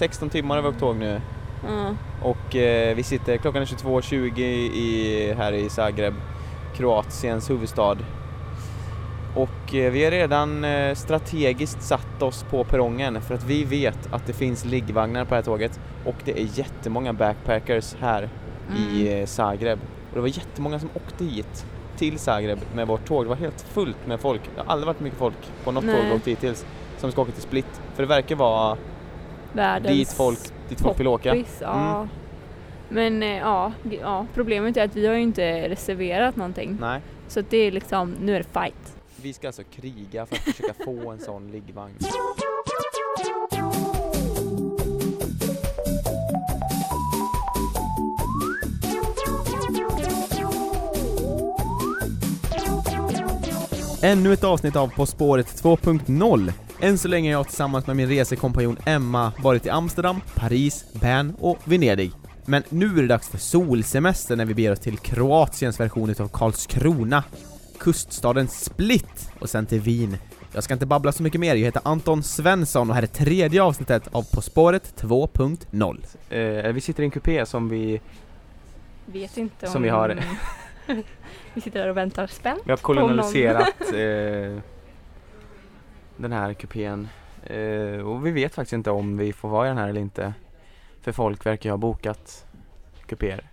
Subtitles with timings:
[0.00, 1.20] 16 timmar har vi åkt tåg nu
[1.66, 1.94] Ja.
[2.22, 6.14] och eh, vi sitter, klockan är 22.20 i, här i Zagreb,
[6.76, 7.96] Kroatiens huvudstad.
[9.36, 14.12] Och eh, vi har redan eh, strategiskt satt oss på perrongen för att vi vet
[14.12, 18.28] att det finns liggvagnar på det här tåget och det är jättemånga backpackers här
[18.78, 19.20] i Mm.
[19.20, 19.78] eh, Zagreb.
[20.10, 21.64] Och det var jättemånga som åkte hit
[21.96, 23.24] till Zagreb med vårt tåg.
[23.24, 24.40] Det var helt fullt med folk.
[24.54, 25.96] Det har aldrig varit mycket folk på något Nej.
[25.96, 26.66] tåg vi åkt hittills
[26.98, 27.80] som ska åka till Split.
[27.94, 28.76] För det verkar vara
[29.52, 30.38] Världens dit folk,
[30.68, 31.44] dit folk vill åka.
[31.60, 31.96] Ja.
[31.96, 32.08] Mm.
[32.88, 36.76] Men eh, ja, ja, problemet är att vi har ju inte reserverat någonting.
[36.80, 37.00] Nej.
[37.28, 38.96] Så att det är liksom, nu är det fight.
[39.16, 41.94] Vi ska alltså kriga för att försöka få en sån liggvagn.
[54.02, 56.52] Ännu ett avsnitt av På spåret 2.0.
[56.82, 61.32] Än så länge har jag tillsammans med min resekompanjon Emma varit i Amsterdam, Paris, Bern
[61.40, 62.12] och Venedig.
[62.46, 66.28] Men nu är det dags för solsemester när vi beger oss till Kroatiens version utav
[66.28, 67.24] Karlskrona,
[67.78, 70.16] kuststaden Split och sen till Wien.
[70.52, 73.62] Jag ska inte babbla så mycket mer, jag heter Anton Svensson och här är tredje
[73.62, 76.66] avsnittet av På spåret 2.0.
[76.66, 78.00] Eh, vi sitter i en kupé som vi,
[79.06, 79.72] Vet inte om...
[79.72, 80.24] Som vi har-
[81.54, 82.62] vi sitter där och väntar spänt.
[82.64, 83.08] vi har På någon.
[83.08, 84.62] koloniserat eh,
[86.22, 87.08] den här kupén.
[87.42, 90.34] Eh, och vi vet faktiskt inte om vi får vara i den här eller inte.
[91.00, 92.46] För folk verkar ju ha bokat
[93.06, 93.50] kupéer.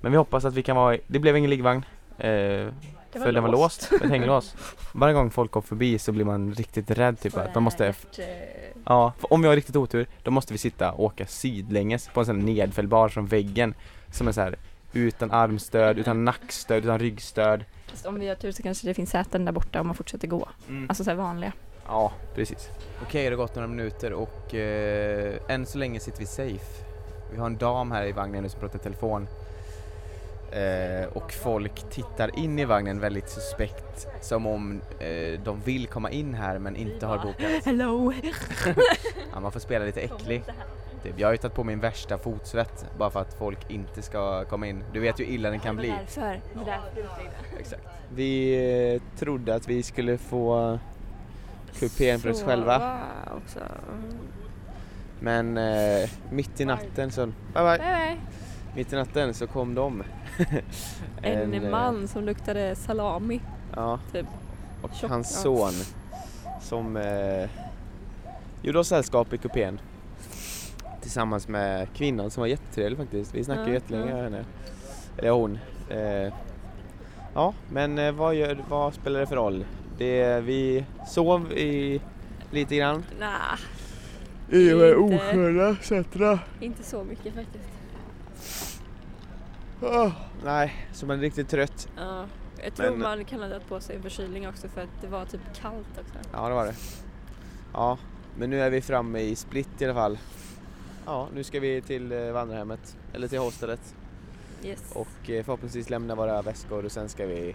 [0.00, 1.84] Men vi hoppas att vi kan vara i, det blev ingen liggvagn.
[2.18, 2.72] Eh, Det
[3.12, 4.56] för den var låst med ett hänglås.
[4.92, 7.94] Varje gång folk går förbi så blir man riktigt rädd typ att de måste
[8.84, 12.20] Ja, för om vi har riktigt otur då måste vi sitta och åka sidlänges på
[12.20, 13.74] en sån här nedfällbar från väggen
[14.12, 14.56] som är så här
[14.92, 17.64] utan armstöd, utan nackstöd, utan ryggstöd.
[17.86, 20.28] Fast om vi har tur så kanske det finns säten där borta om man fortsätter
[20.28, 20.48] gå.
[20.88, 21.52] Alltså så vanliga.
[21.86, 22.68] Ja, precis.
[23.02, 26.84] Okej, det har gått några minuter och eh, än så länge sitter vi safe.
[27.32, 29.26] Vi har en dam här i vagnen nu som pratar i telefon.
[30.52, 36.10] Eh, och folk tittar in i vagnen väldigt suspekt som om eh, de vill komma
[36.10, 37.50] in här men inte har bokat.
[37.64, 38.12] Hello!
[39.32, 40.42] Ja, man får spela lite äcklig.
[41.02, 44.44] Typ, jag har ju tagit på min värsta fotsvett bara för att folk inte ska
[44.44, 44.84] komma in.
[44.92, 45.88] Du vet ju hur illa den kan bli.
[45.88, 47.10] Därför, därför.
[47.58, 47.82] Exakt.
[48.14, 48.54] Vi
[48.94, 50.78] eh, trodde att vi skulle få
[51.78, 52.98] kupén för oss själva.
[53.36, 53.60] Också.
[55.20, 57.62] Men eh, mitt i natten så, bye bye.
[57.64, 58.16] Bye bye.
[58.76, 60.02] Mitt i natten så kom de.
[61.22, 63.40] En, eh, man som luktade salami.
[63.76, 63.98] Ja.
[64.12, 64.26] typ.
[64.82, 65.72] Och Tjock, hans son
[66.60, 67.48] som eh,
[68.62, 69.80] gjorde oss sällskap i kupén.
[71.00, 73.34] Tillsammans med kvinnan som var jättetrevlig faktiskt.
[73.34, 74.22] Vi snackade Ja, jättelänge ja.
[74.22, 74.44] henne.
[75.18, 75.58] Eller hon.
[75.90, 76.32] Eh,
[77.34, 79.64] ja, men eh, vad, gör, vad spelar det för roll?
[79.98, 82.00] Det, vi sov i
[82.50, 83.04] lite grann.
[83.20, 83.58] Nah,
[84.50, 86.38] I de här osköna sätterna.
[86.60, 87.64] inte så mycket faktiskt.
[89.82, 90.10] Ah,
[90.44, 91.88] nej, så man är riktigt trött.
[91.96, 92.24] Ja,
[92.64, 95.24] jag tror Men- man kan ha dragit på sig förkylning också för att det var
[95.24, 96.28] typ kallt också.
[96.32, 96.74] Ja, det var det.
[97.72, 97.98] Ja,
[98.38, 100.18] men nu är vi framme i Split i alla fall.
[101.06, 103.94] Ja, nu ska vi till eh, vandrarhemmet, eller till hostelet
[104.64, 104.92] Yes.
[104.94, 107.54] och eh, förhoppningsvis lämna våra väskor och sen ska vi,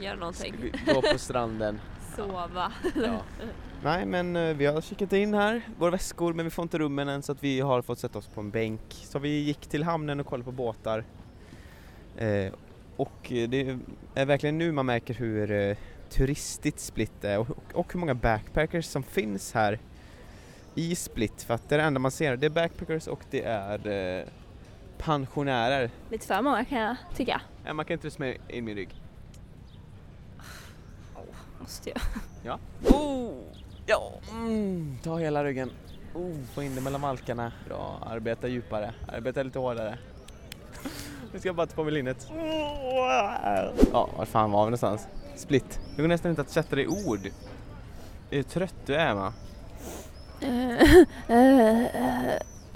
[0.00, 0.54] Gör ska någonting.
[0.86, 1.80] gå på stranden.
[2.16, 2.72] Sova.
[2.94, 3.22] Ja.
[3.82, 7.08] Nej, men eh, vi har kikat in här, våra väskor, men vi får inte rummen
[7.08, 8.80] än så att vi har fått sätta oss på en bänk.
[8.90, 11.04] Så vi gick till hamnen och kollade på båtar.
[12.16, 12.52] Eh,
[12.96, 13.78] och eh, det
[14.14, 15.76] är verkligen nu man märker hur eh,
[16.10, 19.78] turistigt Split är och, och hur många backpackers som finns här
[20.74, 21.42] i Split.
[21.42, 24.24] För att det är det enda man ser, det är backpackers och det är eh,
[24.98, 25.90] pensionärer.
[26.10, 27.40] Lite för många kan jag tycka.
[27.64, 28.90] Ja, man kan inte smörja in min rygg.
[31.66, 32.00] Måste jag.
[32.42, 32.58] Ja.
[32.96, 33.34] Oh,
[33.86, 35.70] ja, mm, ta hela ryggen.
[36.14, 37.52] Oh, få in det mellan malkarna.
[37.68, 39.98] Bra, arbeta djupare, arbeta lite hårdare.
[41.32, 42.26] Nu ska jag bara ta på mig linnet.
[43.92, 45.06] Ja, var fan var vi någonstans?
[45.36, 45.80] Split.
[45.96, 47.28] Det går nästan inte att sätta det i ord.
[48.30, 49.32] Hur trött du är Emma.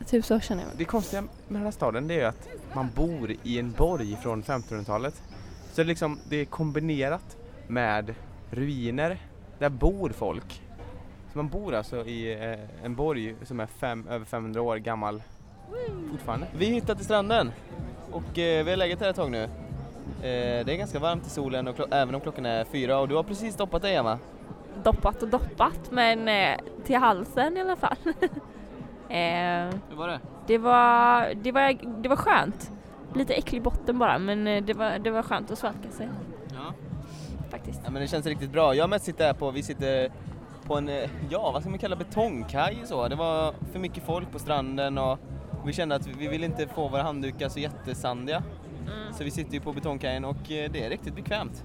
[0.07, 0.77] typ så känner jag mig.
[0.79, 4.17] Det konstiga med den här staden det är ju att man bor i en borg
[4.23, 5.15] från 1500-talet.
[5.73, 7.37] Så det är liksom, det är kombinerat
[7.67, 8.15] med
[8.51, 9.19] ruiner.
[9.59, 10.63] Där bor folk.
[11.33, 15.23] Så man bor alltså i eh, en borg som är fem, över 500 år gammal
[16.11, 16.47] fortfarande.
[16.57, 17.53] Vi hittade till stranden
[18.11, 19.43] och eh, vi har legat här ett tag nu.
[19.43, 23.15] Eh, det är ganska varmt i solen och även om klockan är fyra och du
[23.15, 24.19] har precis doppat dig Emma.
[24.85, 27.97] Doppat och doppat men eh, till halsen i alla fall.
[29.09, 30.21] eh, Hur var det?
[30.47, 32.71] det, var, det, var, det var skönt.
[33.15, 36.09] Lite äcklig botten bara men eh, det var, det var skönt att svalka sig.
[37.51, 37.81] Faktiskt.
[37.85, 38.75] Ja men det känns riktigt bra.
[38.75, 40.13] Jag och Mats sitter här på, vi sitter
[40.67, 43.09] på en, eh, ja vad ska man kalla betongkaj så.
[43.09, 45.19] Det var för mycket folk på stranden och
[45.67, 48.43] vi kände att vi ville inte få våra handdukar så jättesandiga.
[48.87, 49.13] Mm.
[49.13, 51.65] Så vi sitter ju på betongkajen och eh, det är riktigt bekvämt.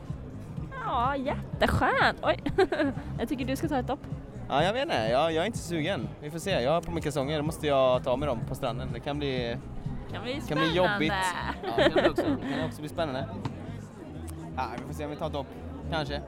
[0.85, 2.19] Ja, jätteskönt!
[2.23, 2.43] Oj!
[3.19, 3.99] jag tycker du ska ta ett dopp.
[4.49, 6.09] Ja, jag vet inte, jag, jag är inte sugen.
[6.21, 8.55] Vi får se, jag har på mig kalsonger, då måste jag ta med dem på
[8.55, 8.89] stranden.
[8.93, 9.57] Det kan bli,
[10.11, 10.71] kan bli kan spännande.
[10.71, 11.13] bli jobbigt.
[11.63, 13.27] Ja, det kan bli också, det kan också bli spännande.
[14.55, 15.47] Ja, vi får se om vi tar ett dopp,
[15.91, 16.21] kanske.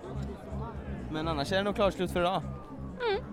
[1.11, 2.41] Men annars är det nog klart slut för idag.
[3.09, 3.23] Mm.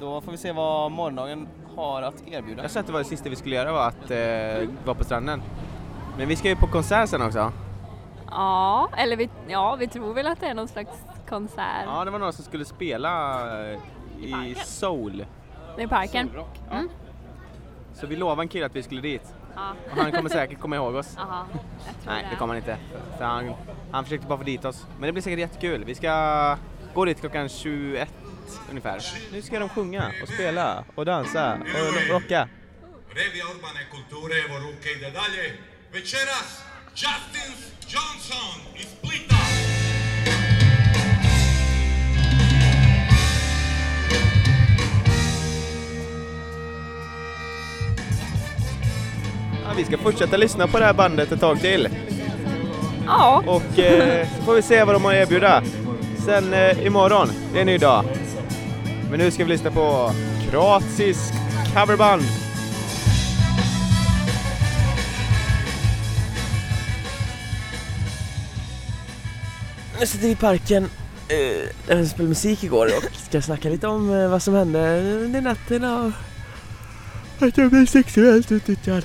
[0.00, 2.62] Då får vi se vad morgondagen har att erbjuda.
[2.62, 5.04] Jag sa att det var det sista vi skulle göra var att eh, vara på
[5.04, 5.42] stranden.
[6.18, 7.52] Men vi ska ju på konsert sen också.
[8.30, 10.90] Ja, eller vi, ja, vi tror väl att det är någon slags
[11.28, 13.40] konsert Ja, det var några som skulle spela
[13.70, 13.78] eh,
[14.20, 14.54] I i.
[14.64, 15.26] Soul.
[15.78, 16.30] i parken.
[16.34, 16.46] Ja.
[16.72, 16.88] Mm.
[17.94, 19.34] Så vi lovade en kille att vi skulle dit.
[19.56, 21.16] Ja, Och han kommer säkert komma ihåg oss.
[21.18, 21.46] aha.
[22.06, 22.76] Nej, det kommer han inte.
[23.18, 23.54] Så han,
[23.92, 24.86] han försökte bara få dit oss.
[24.98, 25.84] Men det blir säkert jättekul.
[25.84, 26.56] Vi ska
[26.94, 28.08] gå dit klockan 21
[28.70, 29.00] ungefär.
[29.32, 32.48] Nu ska de sjunga och spela och dansa och rocka.
[33.08, 35.52] Revija urbane kulture, evo ruke ide dalje.
[35.92, 36.64] Večeras
[36.94, 37.52] Justin
[37.88, 38.88] Johnson iz.
[49.64, 51.88] Ja, vi ska fortsätta lyssna på det här bandet ett tag till.
[53.06, 55.62] Ja, Och eh, så får vi se vad de har att erbjuda.
[56.24, 58.04] Sen eh, imorgon, det är en ny dag.
[59.10, 60.10] Men nu ska vi lyssna på
[60.50, 61.34] kroatiskt
[61.74, 62.22] coverband.
[70.00, 70.84] Nu sitter vi i parken
[71.28, 75.00] eh, där vi spelade musik igår och ska snacka lite om eh, vad som hände
[75.24, 76.12] under natten och
[77.38, 79.04] att jag blev sexuellt utnyttjad.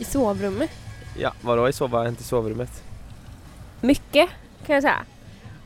[0.00, 0.70] I sovrummet.
[1.18, 2.84] Ja, vadå i sova, inte i sovrummet?
[3.80, 4.30] Mycket
[4.66, 5.04] kan jag säga.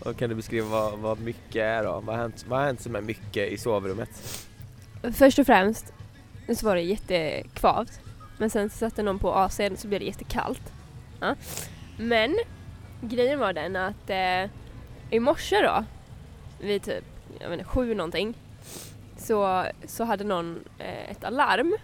[0.04, 1.92] Och kan du beskriva vad, vad mycket är då?
[1.92, 4.10] Vad har, hänt, vad har hänt som är mycket i sovrummet?
[5.12, 5.92] Först och främst
[6.56, 8.00] så var det jättekvavt.
[8.38, 10.72] Men sen så satte någon på AC'n så blev det jättekallt.
[11.20, 11.34] Ja.
[11.98, 12.38] Men
[13.00, 14.50] grejen var den att eh,
[15.10, 15.84] i morse då,
[16.60, 17.04] vid typ
[17.40, 18.34] jag vet inte, sju någonting,
[19.16, 21.76] så, så hade någon eh, ett alarm.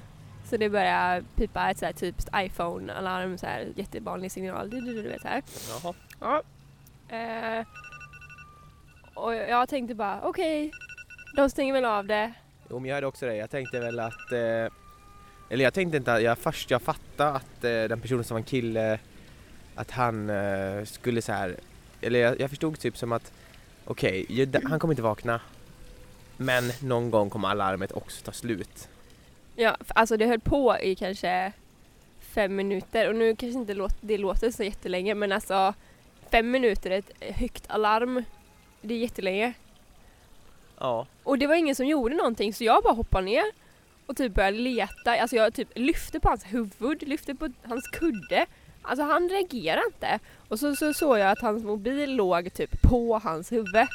[0.51, 5.03] Så det började pipa ett så här typiskt iPhone-alarm, så här jättevanlig signal, du, du,
[5.03, 5.43] du vet så här.
[5.71, 5.95] Jaha.
[6.21, 6.43] Ja.
[7.17, 7.67] Eh,
[9.15, 10.73] och jag tänkte bara okej,
[11.37, 12.33] de stänger väl av det.
[12.71, 14.73] Jo men jag hade också det, jag tänkte väl att eh,
[15.51, 18.39] Eller jag tänkte inte att, jag, först jag fattade att eh, den personen som var
[18.39, 18.99] en kille
[19.75, 21.57] Att han eh, skulle så här
[22.01, 23.33] Eller jag, jag förstod typ som att
[23.85, 25.41] Okej, ju- han kommer inte vakna
[26.37, 28.89] Men någon gång kommer alarmet också ta slut
[29.61, 31.53] Ja, alltså det höll på i kanske
[32.21, 35.75] fem minuter och nu kanske inte låt, det låter så jättelänge men alltså
[36.31, 38.25] fem minuter ett högt alarm,
[38.83, 39.53] det är jättelänge.
[40.79, 41.07] Ja.
[41.23, 43.45] Och det var ingen som gjorde någonting så jag bara hoppade ner
[44.07, 48.47] och typ började leta, alltså jag typ lyfte på hans huvud, lyfte på hans kudde.
[48.83, 50.19] Alltså han reagerade inte.
[50.49, 53.87] Och så, så såg jag att hans mobil låg typ på hans huvud.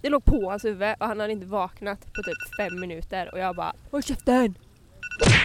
[0.00, 3.38] Det låg på hans huvud och han hade inte vaknat på typ fem minuter och
[3.38, 4.54] jag bara Håll käften!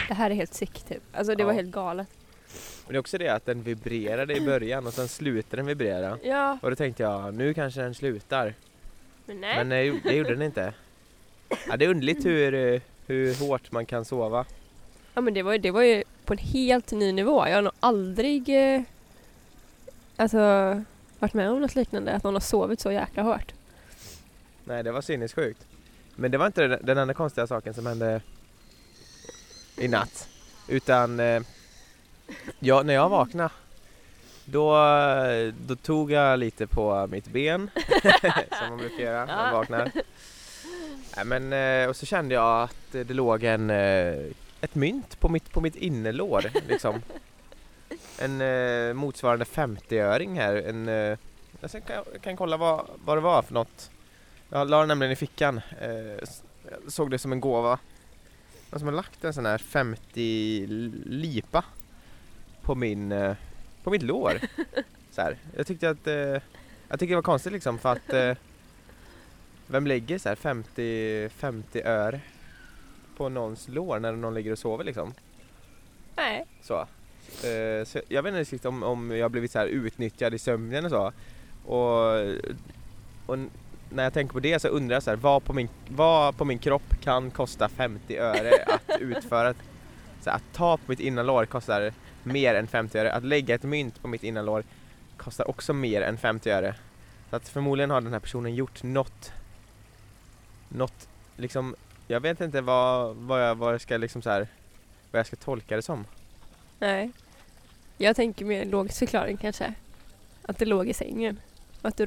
[0.09, 1.03] Det här är helt sick typ.
[1.13, 1.55] Alltså det var Ja.
[1.55, 2.07] helt galet.
[2.85, 6.17] Men det är också det att den vibrerade i början och sen slutade den vibrera
[6.23, 8.53] Ja, Och då tänkte jag, nu kanske den slutar
[9.25, 9.57] men nej.
[9.65, 10.73] Men eh, det gjorde den inte
[11.67, 14.45] ja, Det är underligt hur, hur hårt man kan sova
[15.13, 17.47] Ja men det var, ju, det var ju på en helt ny nivå.
[17.47, 18.81] Jag har nog aldrig eh,
[20.15, 20.37] alltså,
[21.19, 22.11] varit med om något liknande.
[22.11, 23.53] Att någon har sovit så jäkla hårt.
[24.63, 25.65] Nej, det var sinnessjukt.
[26.15, 28.21] Men det var inte den, den enda konstiga saken som hände
[29.79, 30.27] i natt.
[30.67, 31.41] Utan eh,
[32.59, 33.49] ja, när jag vaknade
[34.45, 34.77] då,
[35.67, 37.69] då tog jag lite på mitt ben
[38.59, 39.91] som man brukar göra när man vaknar.
[41.15, 44.15] Nej, men, eh, och så kände jag att det låg en, eh,
[44.61, 46.45] ett mynt på mitt, på mitt innerlår.
[46.67, 47.01] Liksom.
[48.19, 50.55] En eh, motsvarande 50-öring här.
[50.55, 51.17] En, eh,
[51.59, 53.91] jag kan, kan kolla vad, vad det var för något.
[54.49, 55.61] Jag la den nämligen i fickan.
[55.81, 57.79] Eh, jag såg det som en gåva.
[58.69, 60.67] Någon som har lagt en sån här 50
[61.05, 61.65] lipa
[62.61, 63.35] på min eh,
[63.83, 64.41] på mitt lår.
[65.11, 65.37] Så här.
[65.55, 68.33] Jag tyckte att eh, jag tyckte det var konstigt liksom för att eh,
[69.67, 72.21] vem lägger så här 50 50 öre
[73.17, 75.13] på någons lår när någon ligger och sover liksom?
[76.15, 76.45] Nej.
[76.61, 76.87] Så.
[77.85, 81.13] Så jag vet inte om, om jag blivit så här utnyttjad i sömnen och så.
[81.65, 82.19] Och,
[83.25, 83.37] och
[83.89, 86.45] när jag tänker på det så undrar jag så här, vad på min, vad på
[86.45, 89.53] min kropp kan kosta 50 öre att utföra?
[90.21, 91.93] Så här, att ta på mitt innanlår kostar
[92.23, 93.13] mer än 50 öre.
[93.13, 94.63] Att lägga ett mynt på mitt innanlår
[95.17, 96.75] kostar också mer än 50 öre.
[97.29, 99.31] Så att förmodligen har den här personen gjort något,
[100.69, 101.75] något liksom,
[102.07, 104.47] jag vet inte vad, vad, jag, vad jag ska liksom så här,
[105.11, 106.05] vad jag ska tolka det som.
[106.79, 107.11] Nej.
[107.97, 109.73] Jag tänker mer logisk förklaring kanske.
[110.41, 111.39] Att det låg i sängen.
[111.81, 112.05] Och att du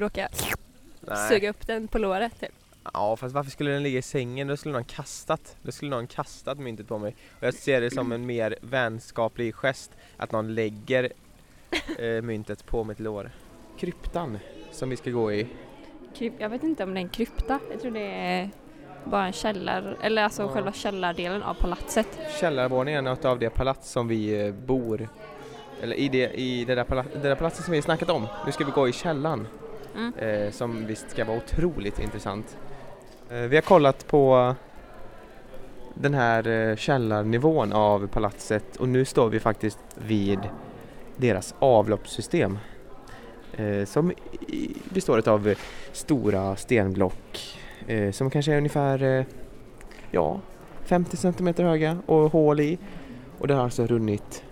[1.11, 2.49] råkade suga upp den på låret typ.
[2.93, 4.47] Ja fast varför skulle den ligga i sängen?
[4.47, 7.15] Då skulle någon kastat, då skulle någon kastat myntet på mig.
[7.39, 11.09] Och jag ser det som en mer vänskaplig gest att någon lägger
[11.99, 13.31] eh, myntet på mitt lår.
[13.77, 14.39] Kryptan
[14.71, 15.47] som vi ska gå i.
[16.15, 17.59] Kryp, jag vet inte om det är en krypta.
[17.71, 18.49] Jag tror det är
[19.03, 20.49] bara en källar, eller alltså Ja.
[20.49, 22.07] själva källardelen av palatset.
[22.39, 25.09] Källarvåningen av det palats som vi eh, bor
[25.81, 28.27] eller i det, i det, där pala- det där palatset som vi har snackat om.
[28.45, 29.47] Nu ska vi gå i källan
[29.95, 30.13] Mm.
[30.17, 32.57] eh, som visst ska vara otroligt intressant.
[33.29, 34.55] Eh, vi har kollat på
[35.93, 40.39] den här eh, källarnivån av palatset och nu står vi faktiskt vid
[41.17, 42.57] deras avloppssystem
[43.57, 44.11] eh, som
[44.47, 45.53] i- består av
[45.91, 47.57] stora stenblock
[47.87, 49.25] eh, som kanske är ungefär eh,
[50.11, 50.39] ja,
[50.83, 52.77] 50 centimeter höga och hål i
[53.39, 54.43] och det har alltså runnit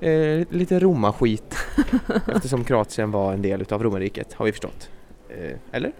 [0.00, 1.54] eh, lite romarskit
[2.34, 4.90] eftersom Kroatien var en del utav romarriket har vi förstått.
[5.28, 5.92] Eh, eller?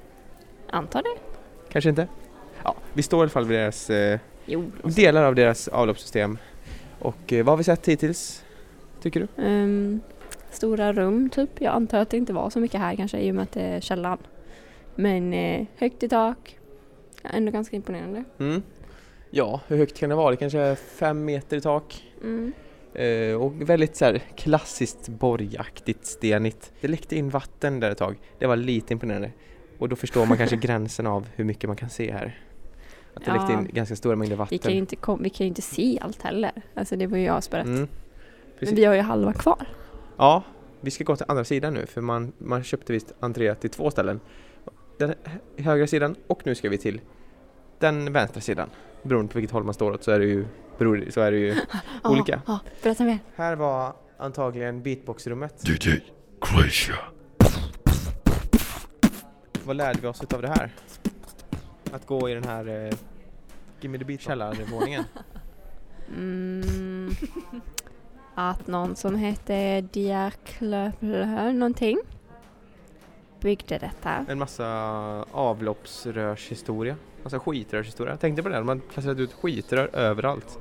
[0.71, 1.21] Antar det?
[1.73, 2.09] Kanske inte?
[2.65, 4.71] Ja, vi står i alla fall vid deras eh, Jo.
[4.83, 6.39] delar av deras avloppssystem.
[6.99, 8.45] Och eh, vad har vi sett hittills?
[9.03, 9.43] Tycker du?
[9.43, 10.01] Ehm,
[10.51, 11.51] stora rum typ.
[11.61, 13.63] Jag antar att det inte var så mycket här kanske i och med att det
[13.63, 14.19] är källaren.
[14.95, 16.59] Men eh, högt i tak.
[17.23, 18.25] Ändå ganska imponerande.
[18.39, 18.63] Mm.
[19.31, 20.31] Ja, hur högt kan det vara?
[20.31, 22.05] Det kanske är fem meter i tak.
[22.23, 22.53] Mm.
[22.95, 26.73] Eh, och väldigt så här klassiskt borgaktigt stenigt.
[26.81, 28.17] Det läckte in vatten där ett tag.
[28.39, 29.33] Det var lite imponerande.
[29.79, 32.39] Och då förstår man kanske gränsen av hur mycket man kan se här.
[33.15, 33.37] Att det Ja.
[33.37, 35.17] läckte in ganska stora mängder Vi, kan ju vatten.
[35.17, 36.53] inte vi kan ju inte se allt heller.
[36.75, 37.67] Alltså det var ju avspärrat.
[37.67, 37.89] Mm.
[38.61, 39.67] Men vi har ju halva kvar.
[40.17, 40.43] Ja,
[40.81, 43.91] vi ska gå till andra sidan nu för man, man köpte visst entré till två
[43.91, 44.21] ställen.
[44.99, 47.01] Den hö- högra sidan och nu ska vi till
[47.79, 48.71] den vänstra sidan.
[49.03, 50.45] Beroende på vilket håll man står åt så är det ju,
[50.81, 51.57] beror, så är det ju
[52.05, 52.43] olika.
[52.47, 53.19] Ja, ja, berätta mer.
[53.37, 55.69] Här var antagligen beatboxrummet.
[55.69, 55.91] DJ
[56.41, 56.97] Croatia.
[59.65, 60.71] Vad lärde vi oss utav det här?
[61.93, 62.93] Att gå i den här eh,
[63.81, 65.05] Gimme the beat källarvåningen.
[66.17, 67.11] Mm,
[68.35, 71.99] att någon som hette Diaklöplö någonting
[73.41, 74.25] byggde detta.
[74.29, 74.67] En massa
[75.33, 76.97] avloppsrörshistoria.
[77.23, 78.13] Alltså skitrörshistoria.
[78.13, 80.59] Jag tänkte på det, de hade placerat ut skitrör överallt.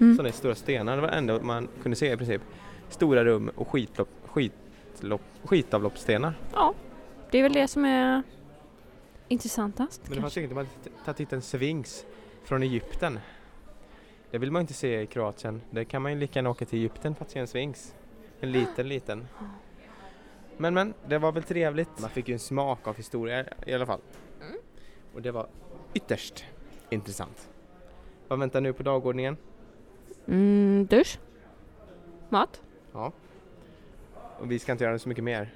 [0.00, 0.16] Mm.
[0.16, 2.42] Sådana stora stenar, det var det enda man kunde se i princip.
[2.88, 6.34] Stora rum och skitlopp, skitlopp, skitavloppsstenar.
[6.52, 6.74] Ja,
[7.30, 8.22] det är väl det som är
[9.28, 10.00] intressantast.
[10.04, 10.34] Men det kanske.
[10.34, 10.68] säkert, de hade
[11.04, 12.04] tagit hit en sphinx
[12.44, 13.18] från Egypten.
[14.30, 15.62] Det vill man inte se i Kroatien.
[15.70, 17.94] Där kan man ju lika gärna åka till Egypten för att se en sphinx.
[18.40, 19.26] En liten, liten.
[20.56, 22.00] Men men, det var väl trevligt.
[22.00, 24.00] Man fick ju en smak av historia i alla fall.
[24.40, 24.56] Mm.
[25.14, 25.48] Och det var
[25.94, 26.44] ytterst
[26.90, 27.48] intressant.
[28.28, 29.36] Vad väntar nu på dagordningen?
[30.28, 31.18] Mm, dusch.
[32.28, 32.62] Mat.
[32.92, 33.12] Ja.
[34.38, 35.54] Och vi ska inte göra så mycket mer.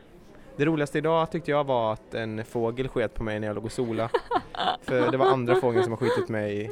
[0.56, 3.64] Det roligaste idag tyckte jag var att en fågel sket på mig när jag låg
[3.64, 4.10] och sola.
[4.82, 6.70] För det var andra fågeln som har skitit mig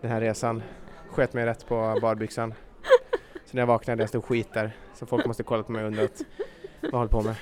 [0.00, 0.62] den här resan.
[1.10, 2.54] Sket mig rätt på badbyxan.
[3.44, 4.76] Så när jag vaknade jag stod skit där.
[4.94, 6.22] Så folk måste kolla på mig och undrat
[6.80, 7.34] vad jag håller på med.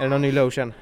[0.00, 0.72] Är det någon ny lotion?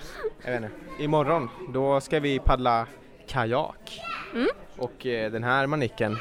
[0.44, 1.02] Jag vet inte.
[1.02, 2.86] Imorgon då ska vi paddla
[3.26, 4.00] kajak.
[4.34, 4.48] Mm.
[4.76, 6.16] Och eh, den här manicken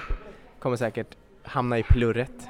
[0.60, 2.47] kommer säkert hamna i plurret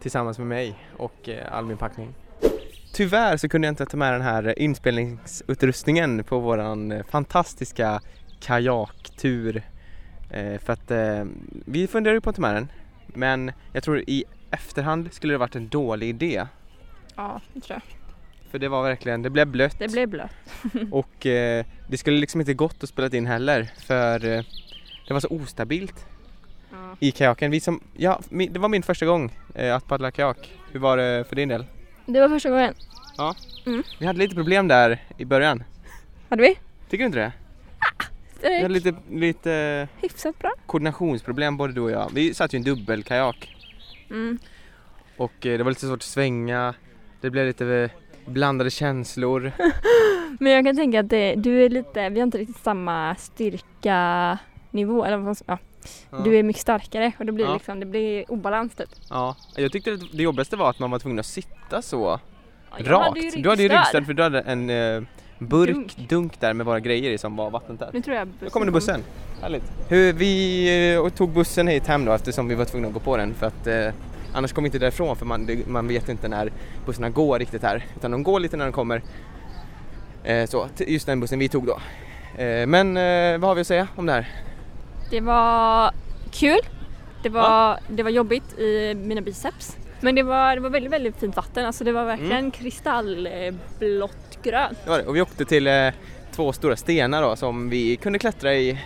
[0.00, 2.14] tillsammans med mig och eh, all min packning.
[2.92, 8.00] Tyvärr så kunde jag inte ta med den här inspelningsutrustningen på våran eh, fantastiska
[8.40, 9.62] kajaktur.
[10.30, 11.24] Eh, för att eh,
[11.66, 12.68] vi funderade ju på att ta med den.
[13.06, 16.46] Men jag tror i efterhand skulle det varit en dålig idé.
[17.16, 17.82] Ja, det tror jag.
[18.50, 19.78] För det var verkligen, det blev blött.
[19.78, 20.34] Det blev blött.
[20.90, 24.42] Och eh, det skulle liksom inte gått att spela in heller för eh,
[25.08, 26.06] det var så ostabilt
[26.90, 26.96] Ja.
[27.00, 27.50] i kajaken.
[27.50, 30.52] Vi som, ja, det var min första gång eh, att paddla kajak.
[30.72, 31.64] Hur var det för din del?
[32.06, 32.74] Det var första gången.
[33.98, 35.64] Vi hade lite problem där i början.
[36.28, 36.58] Hade vi?
[36.88, 37.32] Tycker du inte det?
[38.40, 40.50] Det Vi hade lite, lite hyfsat bra.
[40.66, 42.10] koordinationsproblem både du och jag.
[42.14, 43.56] Vi satt ju i en dubbelkajak
[44.10, 44.38] Mm.
[45.16, 46.74] och eh, det var lite svårt att svänga.
[47.20, 47.90] Det blev lite eh,
[48.30, 49.52] blandade känslor.
[50.40, 54.38] Men jag kan tänka att det, du är lite, vi har inte riktigt samma styrka
[54.70, 55.58] nivå eller vad man ska- ja.
[56.10, 56.18] Ja.
[56.18, 57.54] Du är mycket starkare och då blir det Ja.
[57.56, 58.88] liksom, det blir obalans typ.
[59.10, 62.20] Ja, jag tyckte det jobbigaste var att man var tvungen att sitta så
[62.78, 63.06] Jag rakt.
[63.08, 64.06] hade du hade ju ryggstöd.
[64.06, 65.02] för du hade en eh,
[65.38, 65.96] burk, Dunk.
[66.08, 66.40] dunk.
[66.40, 67.92] där med våra grejer i som var vattentät.
[67.92, 69.04] Nu tror jag bussen Nu kommer nu bussen.
[69.42, 69.62] Härligt.
[69.88, 73.16] Hur, vi eh, tog bussen hit hem då eftersom vi var tvungna att gå på
[73.16, 73.88] den för att eh,
[74.34, 76.52] annars kommer vi inte därifrån för man, det, man vet inte när
[76.86, 77.84] bussarna går riktigt här.
[77.96, 79.02] Utan de går lite när de kommer.
[80.24, 81.80] Eh, så, just den bussen vi tog då.
[82.42, 84.28] Eh, men eh, vad har vi att säga om det här?
[85.10, 85.90] Det var
[86.32, 86.58] kul.
[87.22, 89.76] Det var, det var jobbigt i mina biceps.
[90.00, 91.66] Men det var, det var väldigt, väldigt fint vatten.
[91.66, 92.50] Alltså det var verkligen Mm.
[92.50, 94.78] kristallblått grönt.
[94.84, 95.04] Det var det.
[95.04, 95.88] Och vi åkte till eh,
[96.32, 98.78] två stora stenar då som vi kunde klättra i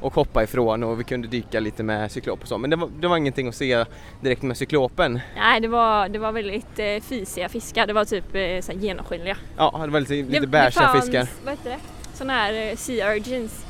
[0.00, 2.58] och hoppa ifrån och vi kunde dyka lite med cyklop och så.
[2.58, 3.84] Men det var, det var ingenting att se
[4.20, 5.20] direkt med cyklopen.
[5.36, 7.86] Nej, det var, det var väldigt eh, fysiga fiskar.
[7.86, 9.36] Det var typ eh, genomskinliga.
[9.56, 11.28] Ja, det var lite, lite det, beiga fiskar.
[11.44, 11.78] Vad heter det?
[12.14, 13.66] Såna här eh, sea urgins.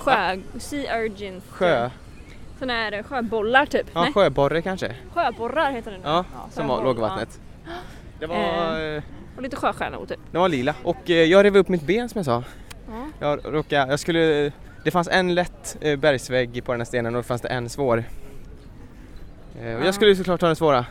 [0.00, 0.38] Sjö...
[0.58, 1.44] Sea urgins.
[1.50, 1.90] Sjö,
[2.58, 3.86] Såna här eh, sjöbollar typ.
[3.94, 4.94] ja, Nej, sjöborre kanske.
[5.14, 6.02] sjöborrar heter det nu.
[6.04, 7.40] Ja, som var, låg i vattnet.
[8.18, 8.36] Det var,
[8.96, 9.02] eh,
[9.36, 10.18] Och lite sjöstjärnor typ.
[10.32, 12.42] det var lila och eh, jag rev upp mitt ben som jag sa.
[12.88, 13.06] Ja.
[13.20, 14.52] Jag råkade, jag skulle,
[14.84, 17.68] det fanns en lätt eh, bergsvägg på den här stenen och det fanns det en
[17.68, 18.04] svår.
[19.60, 19.84] Eh, och Ja.
[19.84, 20.86] jag skulle såklart ta den svåra.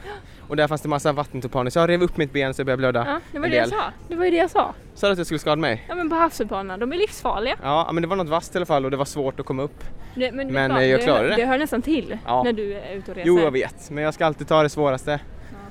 [0.50, 2.77] Och där fanns det massa vattentopaner så jag rev upp mitt ben så jag började
[2.82, 3.06] blöda.
[3.08, 3.84] Ja, det var En det jag sa.
[4.08, 4.74] Det var ju det jag sa.
[4.94, 5.86] Sa du att jag skulle skada mig?
[5.89, 7.56] Ja men på havsulpanerna, de är livsfarliga.
[7.63, 9.63] Ja, men det var något vasst i alla fall och det var svårt att komma
[9.63, 9.84] upp.
[10.15, 11.36] Det, men det Men, klart, eh, jag det, klarade det.
[11.36, 12.44] Det hör nästan till Ja.
[12.44, 13.27] när du är ute och reser.
[13.27, 15.20] Jo, jag vet, men jag ska alltid ta det svåraste.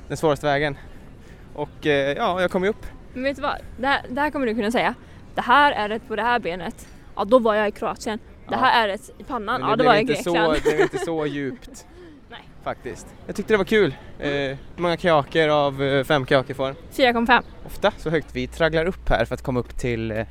[0.08, 0.76] Den svåraste vägen.
[1.54, 2.86] Och eh, ja, jag kom ju upp.
[3.14, 3.56] Men vet du vad?
[3.78, 4.94] Det här, det här kommer du kunna säga.
[5.34, 6.88] Det här är ett på det här benet.
[7.16, 8.18] Ja, då var jag i Kroatien.
[8.48, 8.58] Det Ja.
[8.58, 9.60] här är ett i pannan.
[9.60, 10.54] Men Ja, det var jag i inte så, Grekland.
[10.54, 11.86] det blev inte så djupt.
[12.30, 12.40] Nej.
[12.62, 13.06] Faktiskt.
[13.26, 13.94] Jag tyckte det var kul.
[14.18, 16.74] Eh, många kajaker av eh, fem kajaker får.
[16.92, 17.42] 4,5.
[17.66, 20.26] Ofta så högt vi tragglar upp här för att komma upp till eh,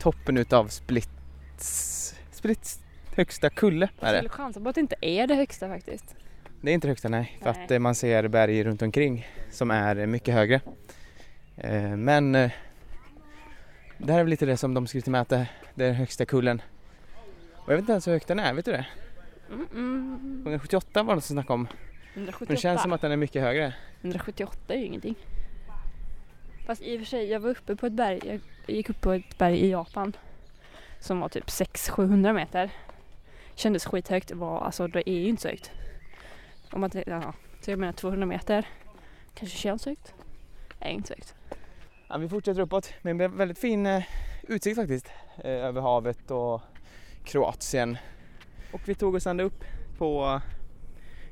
[0.00, 2.80] toppen utav Splits, Splits
[3.16, 3.88] högsta kulle.
[4.00, 6.16] Jag skulle chansa på att det inte är det högsta faktiskt.
[6.60, 7.64] det är inte det högsta nej, för Nej.
[7.64, 10.60] att eh, man ser berg runt omkring som är mycket högre.
[11.96, 16.62] Men det här är väl lite det som de det är den högsta kullen.
[17.54, 18.86] Och jag vet inte ens hur högt den är, vet du det?
[19.50, 20.42] Mm, mm.
[20.42, 21.68] 178 var det som snackade om.
[22.14, 22.46] 178.
[22.48, 23.74] Men det känns som att den är mycket högre.
[24.00, 25.14] 178 är ju ingenting.
[26.66, 28.20] Fast i och för sig, jag var uppe på ett berg.
[28.66, 30.16] Jag gick upp på ett berg i Japan.
[31.00, 32.70] Som var typ 600-700 meter.
[33.54, 34.32] Kändes skithögt.
[34.32, 35.70] Var, alltså det är ju inte så högt.
[36.70, 38.68] Om man, ja, så jag menar 200 meter.
[39.34, 40.14] Kanske känns högt.
[40.80, 41.34] Är inte så högt.
[42.08, 44.04] Ja, vi fortsätter uppåt med en väldigt fin eh,
[44.42, 45.10] utsikt faktiskt.
[45.44, 46.60] Eh, över havet och
[47.24, 47.96] Kroatien.
[48.74, 49.64] Och vi tog oss ända upp
[49.98, 50.40] på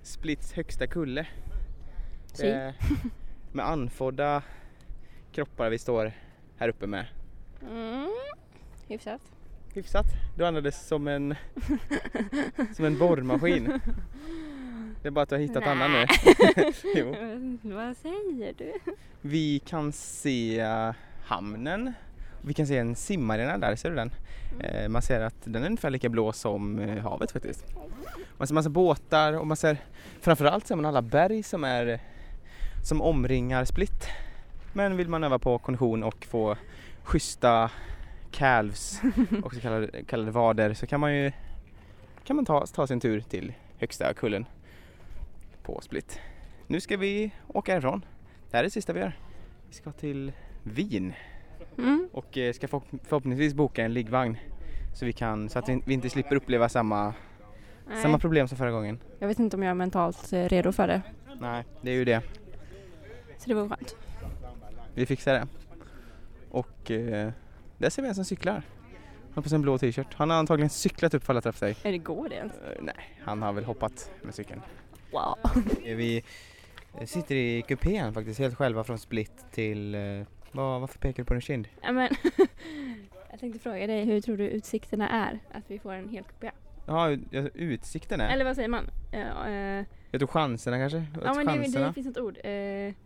[0.03, 1.27] Splits högsta kulle.
[2.33, 2.49] Si.
[2.49, 2.75] Eh,
[3.53, 4.43] med anfodda
[5.33, 6.13] kroppar vi står
[6.57, 7.07] här uppe med.
[7.71, 8.11] Mm.
[8.89, 9.21] Hyfsat.
[9.75, 10.07] Hyfsat.
[10.37, 11.35] Du andades som en,
[12.75, 13.81] som en borrmaskin.
[15.03, 16.07] Det är bara att du har hittat annan nu.
[16.95, 17.15] jo.
[17.63, 18.73] Vad säger du?
[19.21, 20.67] Vi kan se
[21.25, 21.93] hamnen.
[22.45, 24.11] Vi kan se en simarena där, ser du den?
[24.61, 27.65] Eh, man ser att den är ungefär lika blå som eh, havet faktiskt.
[28.39, 29.77] Man ser massa båtar och man ser
[30.21, 32.01] framförallt ser man alla berg som är
[32.85, 34.09] som omringar Split.
[34.73, 36.57] Men vill man öva på kondition och få
[37.03, 37.71] schyssta
[38.31, 39.01] calves
[39.45, 41.33] och så kallade, kallade vader så kan man ju
[42.25, 44.47] kan man ta, ta sin tur till högsta kullen
[45.63, 46.21] på Split.
[46.67, 48.05] Nu ska vi åka härifrån.
[48.51, 49.19] Det här är det sista vi gör.
[49.69, 51.13] Vi ska till Wien
[51.79, 52.09] Mm.
[52.13, 54.37] och eh, ska förhopp- förhoppningsvis boka en liggvagn
[54.95, 57.15] så vi kan så att vi inte slipper uppleva samma,
[57.89, 58.03] Nej.
[58.03, 58.99] samma problem som förra gången.
[59.19, 61.03] Jag vet inte om jag är mentalt eh, redo för det.
[61.41, 62.23] Nej, det är ju det.
[63.39, 63.97] Så det var skönt.
[64.95, 65.47] Vi fixar det.
[66.51, 67.31] Och eh,
[67.79, 68.53] där ser vi en som cyklar.
[68.55, 70.15] Han har på sig en blå t-shirt.
[70.15, 71.77] Han har antagligen cyklat upp för alla träffar sig.
[71.83, 72.53] Är det går det ens?
[72.53, 74.61] Eh, nej, han har väl hoppat med cykeln.
[75.13, 75.39] Wow.
[75.85, 76.23] Vi
[77.05, 80.01] sitter i kupén faktiskt helt själva från Split till eh,
[80.53, 81.69] vad, varför pekar du på din kind?
[81.83, 82.09] Ja, men
[83.31, 85.39] jag tänkte fråga dig, hur tror du utsikterna är?
[85.53, 86.51] Att vi får en hel kupé?
[86.87, 87.11] Ja,
[87.55, 88.29] utsikten är.
[88.35, 88.91] Eller vad säger man?
[89.13, 91.05] Ja, eh, Jag tror chanserna kanske?
[91.25, 92.39] ja men det, det finns ett ord.
[92.45, 92.51] Eh,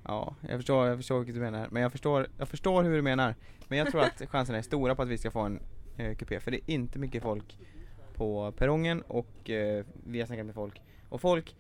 [0.05, 1.69] Ja, jag förstår, jag förstår vad du menar.
[1.71, 3.35] Men jag förstår, jag förstår hur du menar.
[3.69, 5.61] Men jag tror att chanserna är stora på att vi ska få en
[5.97, 6.41] eh, kupé.
[6.41, 7.59] För det är inte mycket folk
[8.15, 10.81] på perrongen och eh, vi har snackat med folk.
[11.09, 11.57] Och folk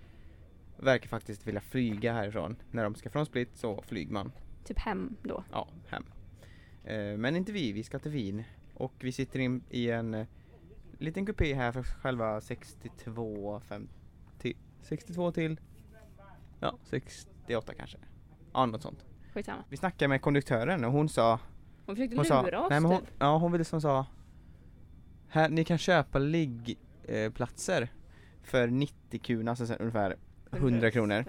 [0.79, 2.57] verkar faktiskt vilja flyga härifrån.
[2.71, 4.33] När de ska från Split så flyger man,
[4.65, 5.45] typ hem då.
[5.53, 6.05] ja, hem.
[6.85, 8.45] Eh, men inte vi, vi ska till Wien.
[8.75, 10.27] Och vi sitter in i en eh,
[10.99, 15.61] liten kupé här för själva 62, 50, 62 till,
[16.61, 17.99] ja, 68 kanske.
[18.53, 19.05] Ja, något sånt.
[19.35, 19.65] Skitsamma.
[19.69, 21.41] Vi snackade med konduktören och hon sa
[21.87, 23.11] Hon försökte hon sa, lura oss nej, men hon, typ.
[23.19, 24.07] Ja hon ville som sa
[25.29, 27.89] här, Ni kan köpa liggplatser eh,
[28.43, 30.17] för 90 kuna, alltså ungefär
[30.57, 31.25] 100 kronor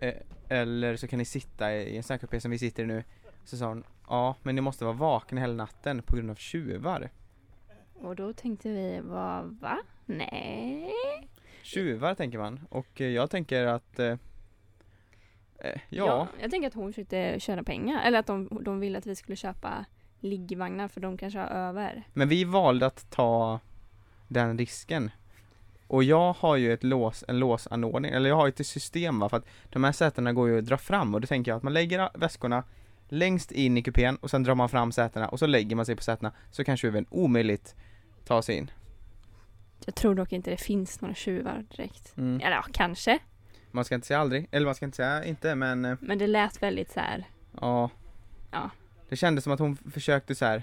[0.00, 0.06] ja.
[0.06, 0.14] eh,
[0.48, 3.04] Eller så kan ni sitta i en sån här kupé som vi sitter i nu
[3.44, 7.10] Så sa hon Ja men ni måste vara vakna hela natten på grund av tjuvar
[7.94, 9.78] Och då tänkte vi, vad, va?
[10.06, 10.92] Nej.
[11.62, 14.16] Tjuvar tänker man och eh, jag tänker att eh,
[15.58, 18.02] eh, ja, Jag tänker att hon försökte tjäna pengar.
[18.06, 19.84] Eller att de, de ville att vi skulle köpa
[20.20, 22.02] liggvagnar för de kanske har över.
[22.12, 23.60] men vi valde att ta
[24.28, 25.10] den risken.
[25.94, 29.28] Och jag har ju ett lås, en låsanordning, eller jag har ju ett system va,
[29.28, 31.62] för att de här sätena går ju att dra fram och då tänker jag att
[31.62, 32.64] man lägger väskorna
[33.08, 35.96] längst in i kupén och sen drar man fram sätena och så lägger man sig
[35.96, 37.74] på sätena så kan tjuven omöjligt
[38.24, 38.70] ta sig in.
[39.84, 42.16] Jag tror dock inte det finns några tjuvar direkt.
[42.16, 42.40] Mm.
[42.40, 43.18] Eller ja, kanske.
[43.70, 46.26] Man ska inte säga aldrig, eller man ska inte säga inte men eh, Men det
[46.26, 47.24] lät väldigt så här.
[47.60, 47.90] ja.
[48.50, 48.70] Ja.
[49.08, 50.62] Det kändes som att hon försökte så här.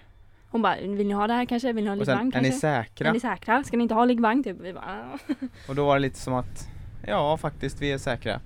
[0.51, 1.73] Hon bara, vill ni ha det här kanske?
[1.73, 2.61] Vill ni ha liggvagn sen, är ni kanske?
[2.61, 3.09] säkra?
[3.09, 3.63] Är ni säkra?
[3.63, 4.57] Ska ni inte ha liggvagn typ?
[4.61, 5.19] Vi bara.
[5.67, 6.67] Och då var det lite som att,
[7.07, 8.39] ja faktiskt vi är säkra.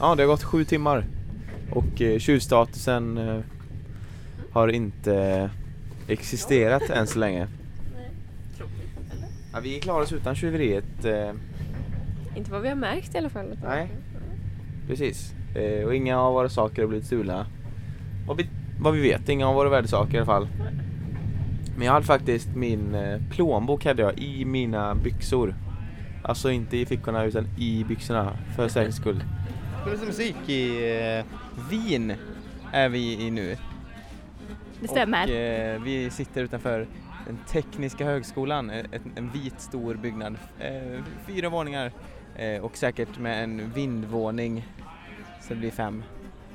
[0.00, 1.04] Ja, det har gått sju timmar
[1.70, 3.40] och eh, tjuvstatusen eh,
[4.52, 5.50] har inte
[6.08, 7.48] existerat än så länge.
[9.52, 11.04] Ja, vi klarar oss utan tjuveriet.
[11.04, 11.30] Eh,
[12.36, 13.58] Inte vad vi har märkt i alla fall.
[13.64, 13.88] Nej.
[14.86, 15.32] precis.
[15.54, 17.46] Eh, och inga av våra saker har blivit stulna.
[18.26, 18.48] Vad vi,
[18.80, 20.48] vad vi vet, inga av våra värdesaker i alla fall.
[21.78, 25.54] Men jag hade faktiskt min eh, plånbok hade jag i mina byxor.
[26.22, 29.24] Alltså inte i fickorna utan i byxorna för säkerhets skull.
[29.82, 31.24] Spelas det musik i eh,
[31.70, 32.12] Wien
[32.72, 33.56] är vi i nu.
[34.80, 35.24] Det stämmer.
[35.24, 36.86] Och eh, vi sitter utanför
[37.26, 41.92] den tekniska högskolan, eh, ett, en vit stor byggnad, eh, fyra våningar
[42.36, 44.66] eh, och säkert med en vindvåning
[45.40, 46.02] så det blir fem.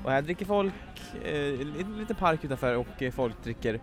[0.03, 0.73] Och här dricker folk,
[1.23, 3.79] eh, en liten park utanför och folk dricker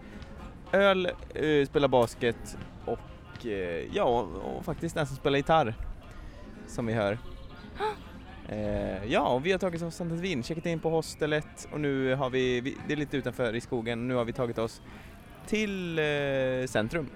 [0.72, 4.04] öl, eh, spelar basket och eh, ja,
[4.42, 5.74] och faktiskt nästan spelar gitarr
[6.66, 7.18] som vi hör.
[8.48, 12.14] Eh, ja, och vi har tagit oss till Wien, checkat in på hostelet och nu
[12.14, 14.82] har vi, vi, det är lite utanför i skogen, nu har vi tagit oss
[15.46, 17.06] till eh, centrum.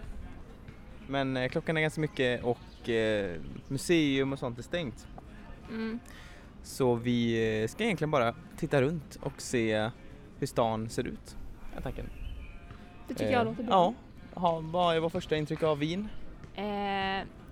[1.06, 5.06] Men eh, klockan är ganska mycket och eh, museum och sånt är stängt.
[5.70, 5.98] Mm.
[6.62, 9.90] Så vi ska egentligen bara titta runt och se
[10.38, 11.36] hur stan ser ut.
[11.76, 12.23] är tanken.
[13.08, 13.72] Det tycker Eh, jag låter bra.
[13.74, 13.94] Ja.
[14.40, 16.08] Ha, vad är vårt första intryck av Wien?
[16.54, 16.62] Eh,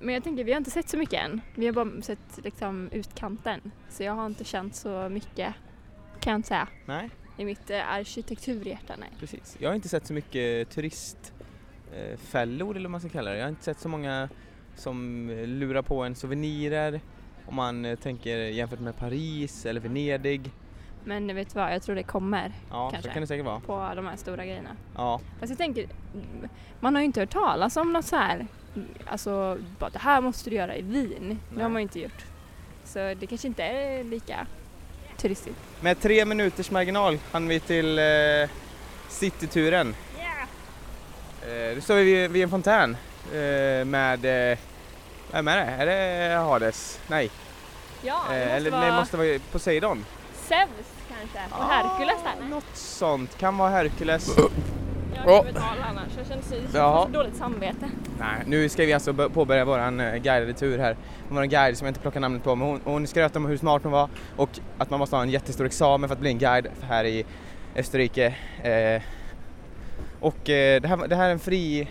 [0.00, 1.40] men jag tänker, vi har inte sett så mycket än.
[1.54, 3.60] Vi har bara sett liksom utkanten.
[3.88, 5.54] Så jag har inte känt så mycket,
[6.20, 6.68] kan jag inte säga.
[6.86, 9.08] Nej, I mitt eh, arkitekturhjärta, nej.
[9.20, 9.56] precis.
[9.58, 13.36] Jag har inte sett så mycket turistfällor eller vad man ska kalla det.
[13.36, 14.28] Jag har inte sett så många
[14.76, 17.00] som lurar på en souvenirer.
[17.46, 20.50] Om man eh, tänker jämfört med Paris eller Venedig.
[21.04, 23.08] Men vet du vad, jag tror det kommer Ja, Kanske.
[23.08, 23.60] så kan det säkert vara.
[23.60, 24.70] på de här stora grejerna.
[24.96, 25.86] Ja, Fast jag tänker,
[26.80, 28.46] man har ju inte hört talas om något så här,
[29.06, 31.28] alltså bara det här måste du göra i Wien.
[31.28, 31.62] Det Nej.
[31.62, 32.24] har man ju inte gjort.
[32.84, 34.46] Så det kanske inte är lika
[35.16, 35.56] turistigt.
[35.80, 38.04] med tre minuters marginal hann vi till eh,
[39.08, 39.94] cityturen.
[41.42, 42.96] Eh, då står vi vid, vid en fontän
[43.32, 44.58] eh, med, eh,
[45.32, 45.62] vem är det?
[45.62, 47.00] Är det Hades?
[47.08, 47.30] Nej,
[48.02, 50.04] Ja, det eh, måste eller vara nej, måste vara Poseidon.
[50.48, 52.48] Zeus kanske, och Herkules där.
[52.48, 54.36] Något sånt, kan vara Herkules.
[54.36, 55.36] Jag Åh.
[55.44, 56.42] kan betala annars, jag känner
[56.74, 57.90] jag får så dåligt samvete.
[58.18, 60.96] Nej, nu ska vi alltså bör- påbörja våran eh, guidade tur här.
[61.28, 63.82] Vår guide som jag inte plockar namnet på, men hon, hon skröt om hur smart
[63.82, 66.68] hon var och att man måste ha en jättestor examen för att bli en guide
[66.82, 67.24] här i
[67.76, 68.26] Österrike.
[68.62, 69.02] Eh,
[70.20, 71.88] och eh, det, här, det här är en fri,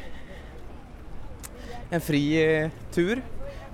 [1.90, 3.22] en fri eh, tur,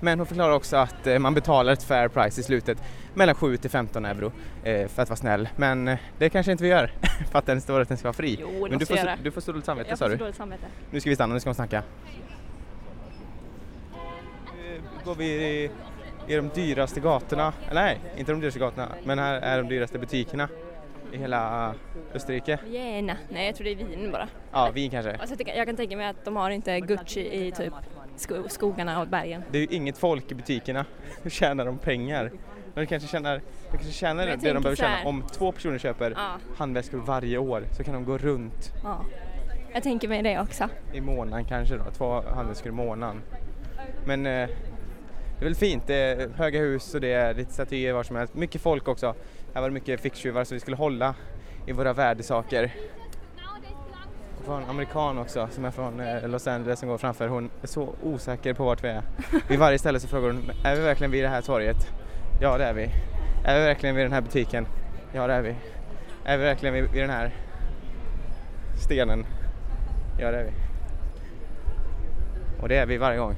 [0.00, 2.78] men hon förklarar också att eh, man betalar ett fair price i slutet,
[3.14, 4.32] mellan 7 till 15 euro
[4.64, 5.48] eh, för att vara snäll.
[5.56, 6.92] Men eh, det kanske inte vi gör,
[7.30, 8.38] för att den står att den ska vara fri.
[8.40, 9.16] Jo, det men du får, göra.
[9.22, 10.16] du får så dåligt samvete sa du.
[10.16, 10.66] dåligt samvete.
[10.90, 11.82] Nu ska vi stanna, nu ska hon snacka.
[14.56, 15.70] Nu går vi i,
[16.26, 19.98] i de dyraste gatorna, eller nej, inte de dyraste gatorna, men här är de dyraste
[19.98, 20.48] butikerna
[21.12, 21.74] i hela
[22.14, 22.58] Österrike.
[22.66, 23.16] Gärna.
[23.28, 24.28] Nej, jag tror det är Wien bara.
[24.52, 25.16] Ja, Wien kanske.
[25.16, 27.74] Alltså, jag, jag kan tänka mig att de har inte Gucci i typ
[28.20, 29.42] sko skogarna och bergen.
[29.50, 30.84] Det är ju inget folk i butikerna.
[31.22, 32.32] Hur tjänar de pengar?
[32.74, 35.04] De kanske tjänar, de kanske tjänar det de behöver tjäna.
[35.04, 39.04] Om två personer köper Ja, handväskor varje år så kan de gå runt ja.
[39.72, 40.68] Jag tänker mig det också.
[40.92, 43.22] i månaden kanske då, två handväskor i månaden.
[44.06, 44.48] Men eh,
[45.38, 48.16] det är väl fint, det är höga hus och det är lite statyer var som
[48.16, 48.34] helst.
[48.34, 49.14] Mycket folk också.
[49.54, 51.14] Här var det mycket ficktjuvar så vi skulle hålla
[51.66, 52.74] i våra värdesaker.
[54.56, 57.28] En amerikan också som är från eh, Los Angeles som går framför.
[57.28, 59.02] Hon är så osäker på vart vi är.
[59.48, 61.76] Vid varje ställe så frågar hon, är vi verkligen vid det här torget?
[62.40, 62.90] Ja det är vi.
[63.44, 64.66] Är vi verkligen vid den här butiken?
[65.12, 65.54] Ja det är vi.
[66.24, 67.30] Är vi verkligen vid, vid den här
[68.84, 69.26] stenen?
[70.18, 70.52] Ja det är vi.
[72.62, 73.34] Och det är vi varje gång.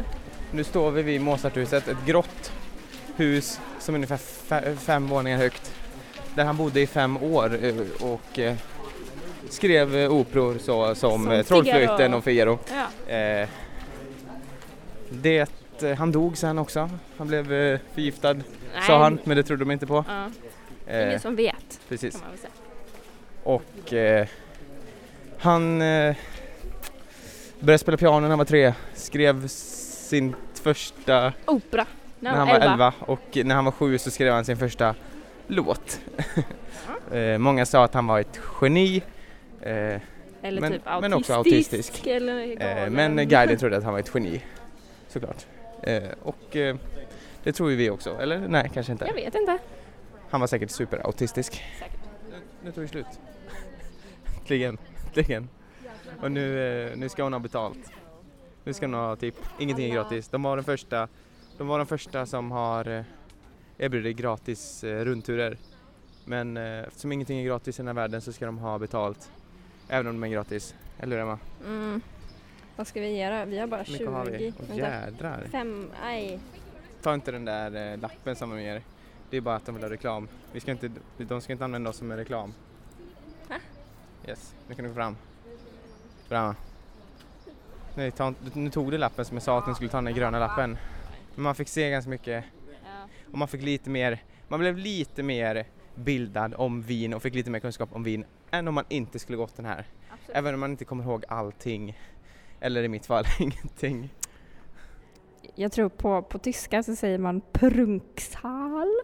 [0.52, 2.52] nu står vi vid Mozarthuset, ett grått
[3.16, 5.72] hus som är ungefär fe- fem våningar högt.
[6.34, 7.74] Där han bodde i fem år eh,
[8.12, 8.54] och eh,
[9.50, 12.16] skrev eh, operor så, som, Som eh, Trollflöjten Figaro.
[12.18, 12.58] och Figaro.
[13.08, 13.14] Ja.
[13.14, 13.48] Eh,
[15.10, 15.50] det,
[15.82, 16.90] eh, han dog sen också.
[17.16, 17.44] Han blev
[17.94, 18.36] förgiftad
[18.86, 20.04] sa han, men det trodde de inte på.
[20.08, 20.30] Ja.
[20.86, 22.22] Eh, Ingen som vet precis.
[23.42, 24.26] Och eh,
[25.38, 25.78] han,
[27.60, 31.86] Började spela piano när han var tre, skrev sin första Opera.
[32.20, 34.94] när han var 11 och när han var sju så skrev han sin första
[35.46, 36.00] låt.
[37.12, 39.02] Eh, Många sa att han var ett geni
[39.60, 40.00] eh,
[40.42, 41.92] Eller men- typ men också autistisk.
[42.06, 42.60] autistisk.
[42.60, 44.42] Eh, men guiden trodde att han var ett geni
[45.08, 45.46] såklart.
[45.82, 46.76] Eh, Och eh,
[47.42, 49.04] det tror ju vi också, eller nej kanske inte.
[49.06, 49.58] Jag vet inte.
[50.30, 51.62] Han var säkert superautistisk.
[51.78, 52.00] Säkert.
[52.30, 53.06] Nu, nu tog det slut.
[54.40, 55.48] Äntligen, äntligen.
[56.22, 57.90] Och nu, nu ska hon ha betalt.
[58.64, 60.28] Nu ska hon ha typ, ingenting är gratis.
[60.28, 61.08] De var den första,
[61.58, 63.04] de var de första som har
[63.78, 65.56] erbjudit gratis rundturer.
[66.24, 69.30] Men eftersom ingenting är gratis i den här världen så ska de ha betalt.
[69.88, 70.74] Även om de är gratis.
[70.98, 71.38] Eller hur Emma?
[71.66, 72.00] Mm.
[72.76, 73.44] Vad ska vi göra?
[73.44, 73.92] Vi har bara Hur 20.
[73.92, 74.52] mycket har vi?
[74.70, 75.48] Åh jädrar.
[75.52, 76.40] Fem, aj.
[77.02, 78.82] Ta inte den där eh, lappen som de ger.
[79.30, 80.28] Det är bara att de vill ha reklam.
[80.52, 82.52] Vi ska inte, de ska inte använda oss som en reklam.
[83.48, 83.54] Va?
[84.28, 85.16] Yes, nu kan du gå fram.
[86.28, 86.54] Bra.
[87.94, 90.38] Nej, ta, nu tog du lappen som jag sa att du skulle ta den gröna
[90.38, 90.78] lappen.
[91.34, 92.44] Men man fick se ganska mycket
[93.32, 97.50] och man fick lite mer, man blev lite mer bildad om vin och fick lite
[97.50, 99.86] mer kunskap om vin än om man inte skulle gått den här.
[100.10, 100.36] Absolut.
[100.36, 101.98] Även om man inte kommer ihåg allting.
[102.60, 104.14] Eller i mitt fall ingenting.
[105.54, 108.94] Jag tror på, på tyska så säger man Prunksal.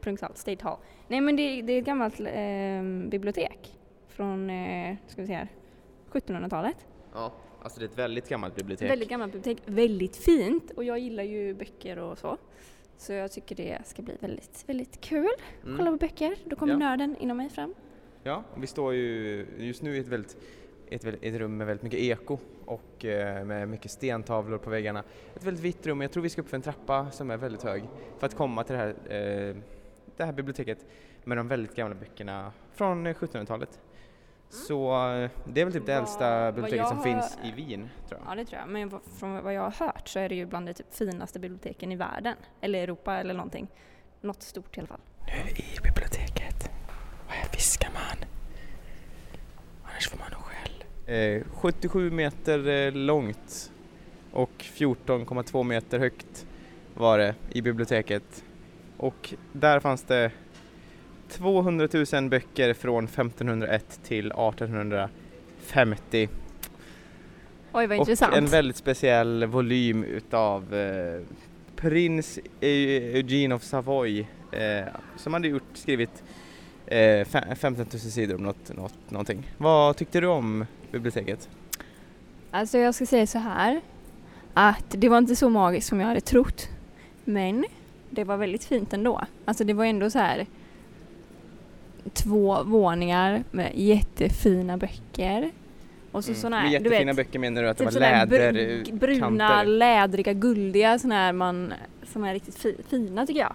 [0.00, 0.78] Prunksal, State Hall.
[1.08, 5.48] Nej men det, det är ett gammalt eh, bibliotek från, eh, ska vi se här,
[6.12, 6.86] 1700-talet.
[7.14, 8.90] Ja, alltså det är ett väldigt gammalt bibliotek.
[8.90, 12.36] Väldigt gammalt bibliotek, väldigt fint och jag gillar ju böcker och så.
[13.00, 15.28] Så jag tycker det ska bli väldigt, väldigt kul.
[15.64, 15.78] Mm.
[15.78, 16.78] Kolla på böcker, då kommer Ja.
[16.78, 17.74] nörden inom mig fram.
[18.22, 20.36] Ja, vi står ju just nu i ett, väldigt,
[20.90, 25.04] ett, ett rum med väldigt mycket eko och eh, med mycket stentavlor på väggarna.
[25.36, 27.62] Ett väldigt vitt rum, jag tror vi ska upp för en trappa som är väldigt
[27.62, 27.82] hög
[28.18, 29.56] för att komma till det här, eh,
[30.16, 30.86] det här biblioteket
[31.24, 33.80] med de väldigt gamla böckerna från eh, 1700-talet.
[34.50, 38.20] Så eh, det är väl typ det äldsta biblioteket som har- finns i Wien, tror
[38.24, 38.32] jag.
[38.32, 40.66] Ja det tror jag, men från vad jag har hört så är det ju bland
[40.66, 42.36] de typ finaste biblioteken i världen.
[42.60, 43.68] Eller Europa eller någonting.
[44.20, 45.00] Något stort i alla fall.
[45.26, 46.70] Nu är vi i biblioteket
[47.26, 48.28] och här viskar man.
[49.84, 50.84] Annars får man nog skäll.
[51.06, 53.72] Eh, 77 meter eh, långt
[54.32, 56.46] och 14,2 meter högt
[56.94, 58.44] var det i biblioteket.
[58.96, 60.30] Och där fanns det
[61.30, 66.28] 200 000 böcker från 1501 till 1850
[67.72, 68.34] Oj vad och intressant.
[68.34, 71.20] en väldigt speciell volym utav eh,
[71.76, 74.84] prins Eu- Eugene of Savoy eh,
[75.16, 76.22] som hade gjort, skrivit
[76.86, 79.50] eh, fe- 15 000 sidor om något, något, någonting.
[79.58, 81.48] Vad tyckte du om biblioteket?
[82.50, 83.80] Alltså jag ska säga så här.
[84.54, 86.68] Att det var inte så magiskt som jag hade trott.
[87.24, 87.64] Men
[88.10, 89.24] det var väldigt fint ändå.
[89.44, 90.46] Alltså det var ändå så här
[92.14, 95.50] två våningar med jättefina böcker.
[96.12, 96.84] Och så såna Med här, du Mm.
[96.84, 99.64] jättefina vet, böcker menar du att det typ var såna här läder br- bruna, kanter?
[99.64, 101.72] lädriga, guldiga såna här man,
[102.12, 103.52] som är riktigt fi, fina tycker jag.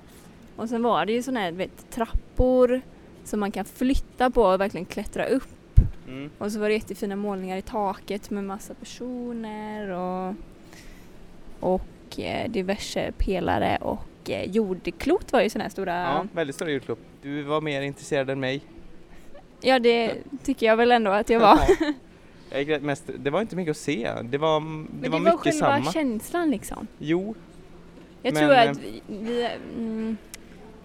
[0.55, 2.81] Och sen var det ju såna här, vet, trappor
[3.23, 5.79] som man kan flytta på och verkligen klättra upp.
[6.07, 6.29] Mm.
[6.37, 10.33] Och så var det jättefina målningar i taket med massa personer och,
[11.59, 15.93] och eh, diverse pelare och eh, jordklot var ju sådana här stora.
[15.93, 16.99] Ja, väldigt stora julklapp.
[17.21, 18.61] Du var mer intresserad än mig.
[19.61, 21.59] Ja det tycker jag väl ändå att jag var.
[22.51, 24.11] Jag mest, det var inte mycket att se.
[24.23, 25.91] Det var, det Men var det var mycket själva samma.
[25.91, 26.87] känslan liksom.
[26.97, 27.35] Jo,
[28.21, 30.17] Jag Men, tror eh, att vi, vi mm,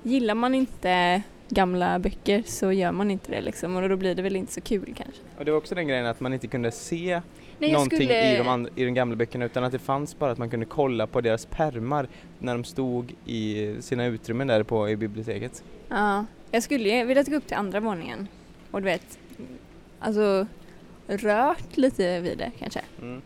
[0.03, 4.23] gillar man inte gamla böcker så gör man inte det liksom och då blir det
[4.23, 5.23] väl inte så kul kanske.
[5.39, 7.21] och det var också den grejen att man inte kunde se
[7.61, 10.31] Nej, någonting skulle, i, de and- i de gamla böckerna utan att det fanns bara
[10.31, 14.89] att man kunde kolla på deras pärmar när de stod i sina utrymmen där på
[14.89, 15.65] i biblioteket.
[15.89, 18.29] Ja, jag skulle ju vilja gå upp till andra våningen
[18.71, 19.19] och du vet,
[19.99, 20.47] alltså
[21.07, 22.81] rört lite vid det kanske.
[23.03, 23.23] Mm.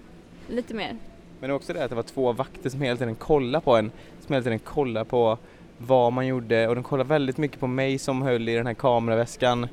[0.48, 0.96] Lite mer.
[1.40, 4.32] Men också det att det var två vakter som hela tiden kollade på en, som
[4.32, 5.38] hela tiden kollade på
[5.78, 8.74] vad man gjorde och de kollade väldigt mycket på mig som höll i den här
[8.74, 9.68] kameraväskan.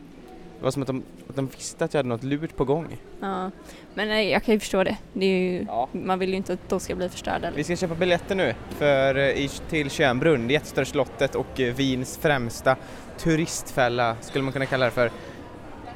[0.62, 2.98] Det var som att de, att de visste att jag hade något lurt på gång.
[3.20, 3.52] Ja.
[3.94, 4.98] Men nej, jag kan ju förstå det.
[5.14, 5.90] det är ju, Ja.
[5.92, 7.52] Man vill ju inte att de ska bli förstörda.
[7.56, 11.74] Vi ska köpa biljetter nu för, eh, i, till Tjörnbrunn, det jättestora slottet och eh,
[11.74, 12.76] Wiens främsta
[13.18, 15.12] turistfälla skulle man kunna kalla det för.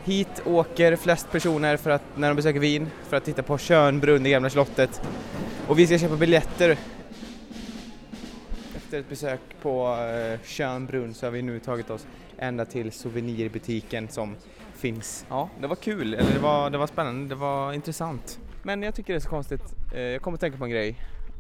[0.04, 4.24] Hit åker flest personer för att, när de besöker Wien för att titta på Tjörnbrunn,
[4.24, 5.02] det gamla slottet.
[5.68, 6.78] Och vi ska köpa biljetter.
[8.86, 14.08] Efter ett besök på eh, Tjörnbrunn så har vi nu tagit oss ända till souvenirbutiken
[14.08, 14.36] som
[14.74, 15.26] finns.
[15.30, 18.40] Ja, det var kul, eller det var, det var spännande, det var intressant.
[18.64, 20.96] Men jag tycker det är så konstigt, eh, jag kommer att tänka på en grej,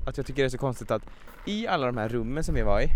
[0.08, 1.03] att jag tycker det är så konstigt att
[1.45, 2.88] i alla de här rummen som vi var i,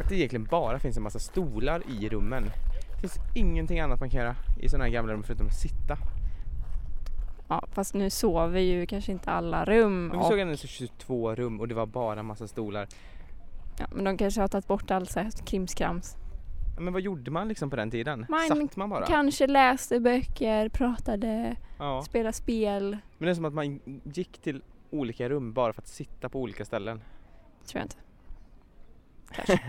[0.00, 2.44] att det egentligen bara finns en massa stolar i rummen.
[2.94, 5.98] Det finns ingenting annat man kan göra i sådana här gamla rum förutom att sitta.
[7.48, 10.06] Ja, fast nu sover ju kanske inte alla rum.
[10.06, 12.86] Men vi och, såg ändå så 22 rum och det var bara massa stolar.
[13.78, 16.16] Ja, men de kanske har tagit bort all så här krimskrams.
[16.78, 18.26] Men vad gjorde man liksom på den tiden?
[18.28, 19.06] Man Satt man bara?
[19.06, 22.02] Kanske läste böcker, pratade, Ja.
[22.02, 22.98] spelade spel.
[23.18, 26.40] Men det är som att man gick till olika rum bara för att sitta på
[26.40, 27.02] olika ställen.
[27.66, 27.96] Tror jag inte.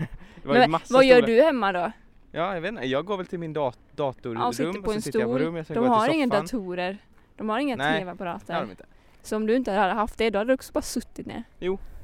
[0.44, 1.92] Ju Men vad gör du hemma då?
[2.32, 2.84] Ja, jag vet inte.
[2.84, 5.64] Jag går väl till min dat- datorrum Ja, och sitter på en stol.
[5.68, 6.98] De har inga datorer.
[7.36, 8.60] De har inga Nej, Det har tv-apparater.
[8.60, 8.84] de inte.
[9.24, 11.42] Så om du inte hade haft det, då hade du också bara suttit ner.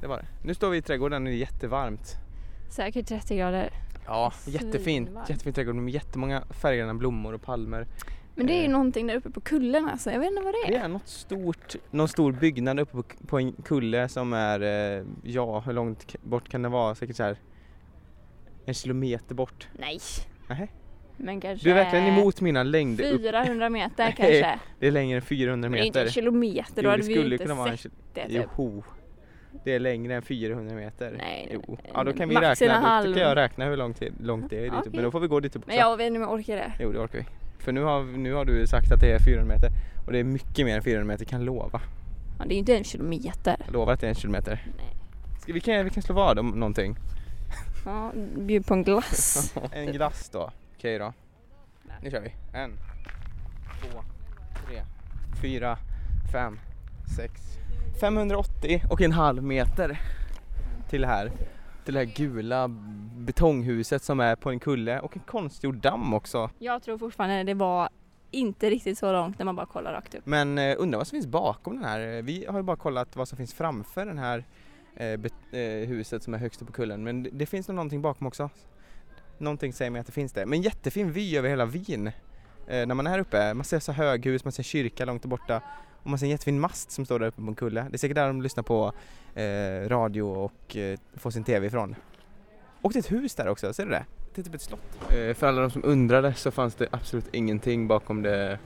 [0.01, 0.25] Det var det.
[0.43, 2.15] Nu står vi i trädgården och det är jättevarmt.
[2.69, 3.69] Säkert 30 grader.
[4.05, 4.83] Ja, jättefint.
[5.07, 5.29] Svinvarmt.
[5.29, 7.87] Jättefin trädgård med jättemånga färggranna blommor och palmer.
[8.35, 8.71] Men det är ju Eh.
[8.71, 10.11] någonting där uppe på kullen alltså.
[10.11, 10.83] Jag vet inte vad det Det är.
[10.83, 15.59] är något stort, någon stor byggnad uppe på, på en kulle som är, eh, ja
[15.59, 16.95] hur långt bort kan det vara?
[16.95, 17.37] Säkert så här
[18.65, 19.67] en kilometer bort.
[19.79, 19.99] Nej.
[20.49, 20.67] Nähä.
[21.17, 21.65] Men kanske...
[21.67, 23.21] Du är verkligen emot mina längder upp.
[23.21, 24.59] 400 meter Nej, kanske.
[24.79, 26.05] Det är längre än 400 Men inte meter.
[26.07, 28.31] en kilometer, då Jo, hade det vi ju inte sett det typ.
[28.57, 28.83] Joho.
[29.63, 31.15] Det är längre än 400 meter.
[31.17, 31.61] Nej, Jo.
[31.67, 33.13] nej, Ja då kan vi max räkna, då halv.
[33.13, 34.79] kan jag räkna hur långt, det- långt det är dit upp.
[34.79, 34.91] Okej.
[34.93, 35.67] Men då får vi gå dit upp också.
[35.69, 36.71] Men jag vet inte om jag orkar det.
[36.79, 37.25] Jo det orkar vi.
[37.63, 39.69] För nu har, nu har du sagt att det är 400 meter.
[40.05, 41.81] Och det är mycket mer än 400 meter, kan lova.
[42.39, 43.55] Ja, det är ju inte en kilometer.
[43.65, 44.65] Jag lovar att det är en kilometer.
[44.77, 44.87] Nej.
[45.41, 46.95] Ska, vi, kan, vi kan slå vad om någonting.
[47.85, 49.53] Ja, bjud på en glass.
[49.71, 50.51] En glass då.
[50.81, 51.13] Okej då.
[52.01, 52.33] Nu kör vi.
[52.53, 52.71] En,
[53.81, 54.01] två,
[54.67, 54.81] tre,
[55.41, 55.77] fyra,
[56.31, 56.59] fem,
[57.17, 57.41] sex.
[57.99, 59.99] 580 och en halv meter
[60.89, 61.31] till här.
[61.85, 62.67] Till det här gula
[63.17, 66.49] betonghuset som är på en kulle och en konstgjord damm också.
[66.59, 67.89] Jag tror fortfarande det var
[68.31, 70.25] inte riktigt så långt när man bara kollar rakt upp.
[70.25, 72.21] Men eh, undrar vad som finns bakom den här.
[72.21, 74.45] Vi har ju bara kollat vad som finns framför den här
[74.95, 77.03] eh, bet- eh, huset som är högst upp på kullen.
[77.03, 78.49] Men det, det finns nog någonting bakom också.
[79.41, 80.45] Någonting säger mig att det finns det.
[80.45, 82.07] Men jättefin vy över hela Wien.
[82.07, 83.53] Eh, när man är här uppe.
[83.53, 85.61] Man ser så höghus, man ser kyrka långt borta.
[86.03, 87.85] Och man ser en jättefin mast som står där uppe på en kulle.
[87.89, 88.93] Det är säkert där de lyssnar på
[89.35, 91.95] eh, radio och eh, får sin TV ifrån.
[92.81, 94.05] Och det är ett hus där också, ser du det?
[94.35, 94.99] Det är typ ett slott.
[95.09, 98.59] Eh, för alla de som undrade så fanns det absolut ingenting bakom det,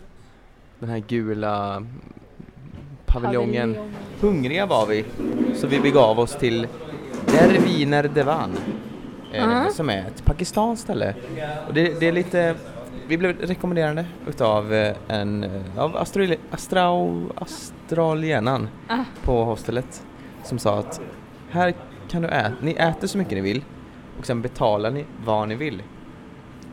[0.79, 1.85] den här gula
[3.05, 3.77] paviljongen.
[4.19, 5.05] Hungriga var vi,
[5.55, 6.67] så vi begav oss till
[7.25, 8.57] Der Wiener Devan.
[9.35, 9.69] Ja.
[9.69, 11.15] Som är ett pakistanskt ställe.
[11.67, 12.55] Och det, det är lite,
[13.07, 19.03] vi blev rekommenderade utav eh, en, eh, av australi, astrau, australienaren Ah.
[19.23, 20.05] på hostelet
[20.43, 21.01] som sa att
[21.49, 21.73] här
[22.07, 23.63] kan du äta, ni äter så mycket ni vill
[24.19, 25.83] och sen betalar ni vad ni vill.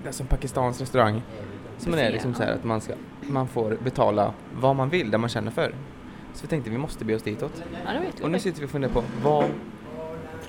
[0.02, 1.22] Det är som Pakistans restaurang.
[1.78, 2.54] Som är liksom så här ja.
[2.54, 5.74] att man, ska, man får betala vad man vill, där man känner för.
[6.34, 7.62] Så vi tänkte vi måste be oss ditåt.
[7.86, 9.44] Ja, det Och nu sitter vi och funderar på vad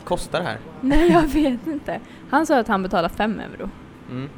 [0.05, 0.57] kostar det här?
[0.81, 1.99] Nej, jag vet inte.
[2.29, 3.69] Han sa att han betalar 5 euro.
[4.09, 4.29] Mm.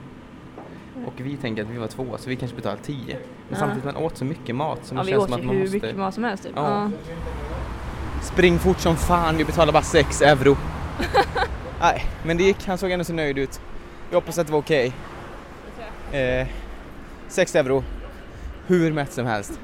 [1.06, 2.98] Och vi tänker att vi var två så vi kanske betalar 10.
[3.08, 3.18] Men
[3.50, 3.56] Ja.
[3.56, 5.56] samtidigt man åt så mycket mat så Ja, det vi känns åt som att man
[5.56, 6.52] hur måste mycket mat som helst typ.
[6.56, 6.82] Ja.
[6.84, 6.92] Ja.
[8.22, 10.58] spring fort som fan, vi betalar bara 6 euro.
[11.82, 13.62] Nej, men det gick, han såg ändå så nöjd ut.
[14.10, 14.94] Jag hoppas att det var okej.
[16.12, 16.48] Eh,
[17.28, 17.84] 6 euro,
[18.68, 19.60] hur mätt som helst.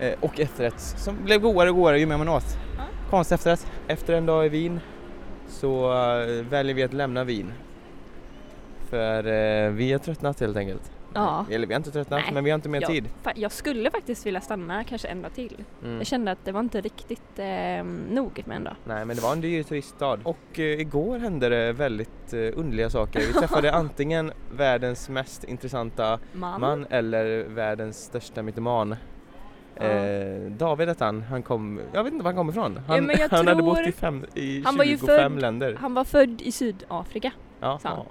[0.00, 2.58] Eh, och efterrätt som blev godare och godare ju mer man åt.
[2.76, 2.82] Ja.
[3.10, 3.66] Konstig efterrätt.
[3.86, 4.80] Efter en dag i Wien
[5.48, 7.52] så eh, väljer vi att lämna Wien.
[8.90, 10.92] För eh, vi har tröttnat helt enkelt.
[11.14, 11.46] Ja.
[11.50, 12.34] Eller vi har inte tröttnat Nej.
[12.34, 12.86] men vi har inte mer Ja.
[12.88, 13.08] tid.
[13.34, 15.64] Jag skulle faktiskt vilja stanna kanske en dag till.
[15.84, 15.96] Mm.
[15.98, 18.74] Jag kände att det var inte riktigt eh, nog med en dag.
[18.84, 20.18] Nej men det var en dyr turiststad.
[20.24, 23.20] Och eh, igår hände det väldigt eh, underliga saker.
[23.20, 26.60] Vi träffade antingen världens mest intressanta Man.
[26.60, 28.96] man eller världens största mytoman.
[29.80, 29.84] Ja.
[29.86, 32.80] Eh, David hette han, han kom, jag vet inte var han kom ifrån.
[32.86, 35.76] Han, jag han hade bott i, fem, i Han var ju 25 född- länder.
[35.80, 37.98] Han var född i Sydafrika Ja, sa han.
[37.98, 38.06] ja.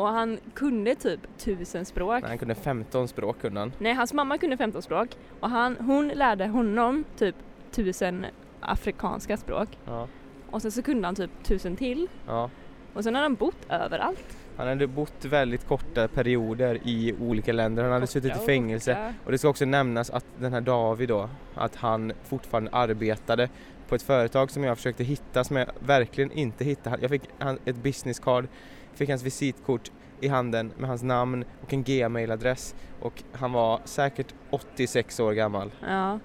[0.00, 2.20] och han kunde typ tusen språk.
[2.20, 3.72] Nej, han kunde 15 språk kunde han.
[3.78, 5.08] Nej, hans mamma kunde 15 språk
[5.40, 7.34] och han, hon lärde honom typ
[7.70, 8.26] tusen
[8.60, 10.06] afrikanska språk Ja,
[10.50, 12.50] och sen så kunde han typ tusen till ja.
[12.94, 14.36] och sen har han bott överallt.
[14.58, 17.82] Han hade bott väldigt korta perioder i olika länder.
[17.82, 18.94] Han hade suttit i Korta fängelse.
[18.94, 19.14] korta.
[19.24, 23.48] Och det ska också nämnas att den här David då, att han fortfarande arbetade
[23.88, 26.98] på ett företag som jag försökte hitta som jag verkligen inte hittade.
[27.00, 27.22] Jag fick
[27.64, 28.48] ett business card,
[28.94, 34.34] fick hans visitkort i handen med hans namn och en gmail-adress och han var säkert
[34.50, 35.70] 86 år gammal.
[35.88, 36.18] Ja.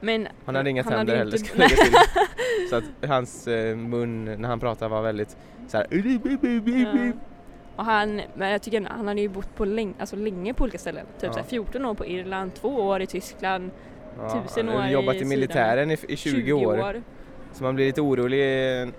[0.00, 1.94] Men Han hade inga han tänder ju heller inte- ska till.
[2.70, 5.36] Så att hans eh, mun när han pratade var väldigt
[5.68, 5.86] så här.
[5.90, 7.12] Ja.
[7.78, 10.78] Och han, men jag tycker han hade ju bott på länge, alltså länge på olika
[10.78, 11.06] ställen.
[11.06, 11.32] Typ Ja.
[11.32, 13.70] så här 14 år på Irland, två år i Tyskland,
[14.18, 17.02] Ja, tusen han hade år jobbat i i militären i, i 20, år.
[17.52, 18.92] Så man blir lite orolig är,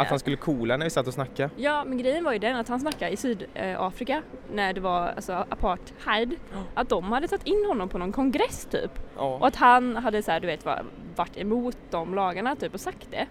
[0.00, 1.50] att han skulle coola när vi satt och snackade.
[1.56, 5.32] Ja, men grejen var ju den att han snackade i Sydafrika när det var alltså
[5.48, 6.36] apartheid.
[6.74, 8.90] Att de hade tagit in honom på någon kongress typ.
[9.16, 9.46] Och Ja.
[9.46, 10.82] att han hade så här, du vet, va-
[11.16, 13.26] varit emot de lagarna typ och sagt det.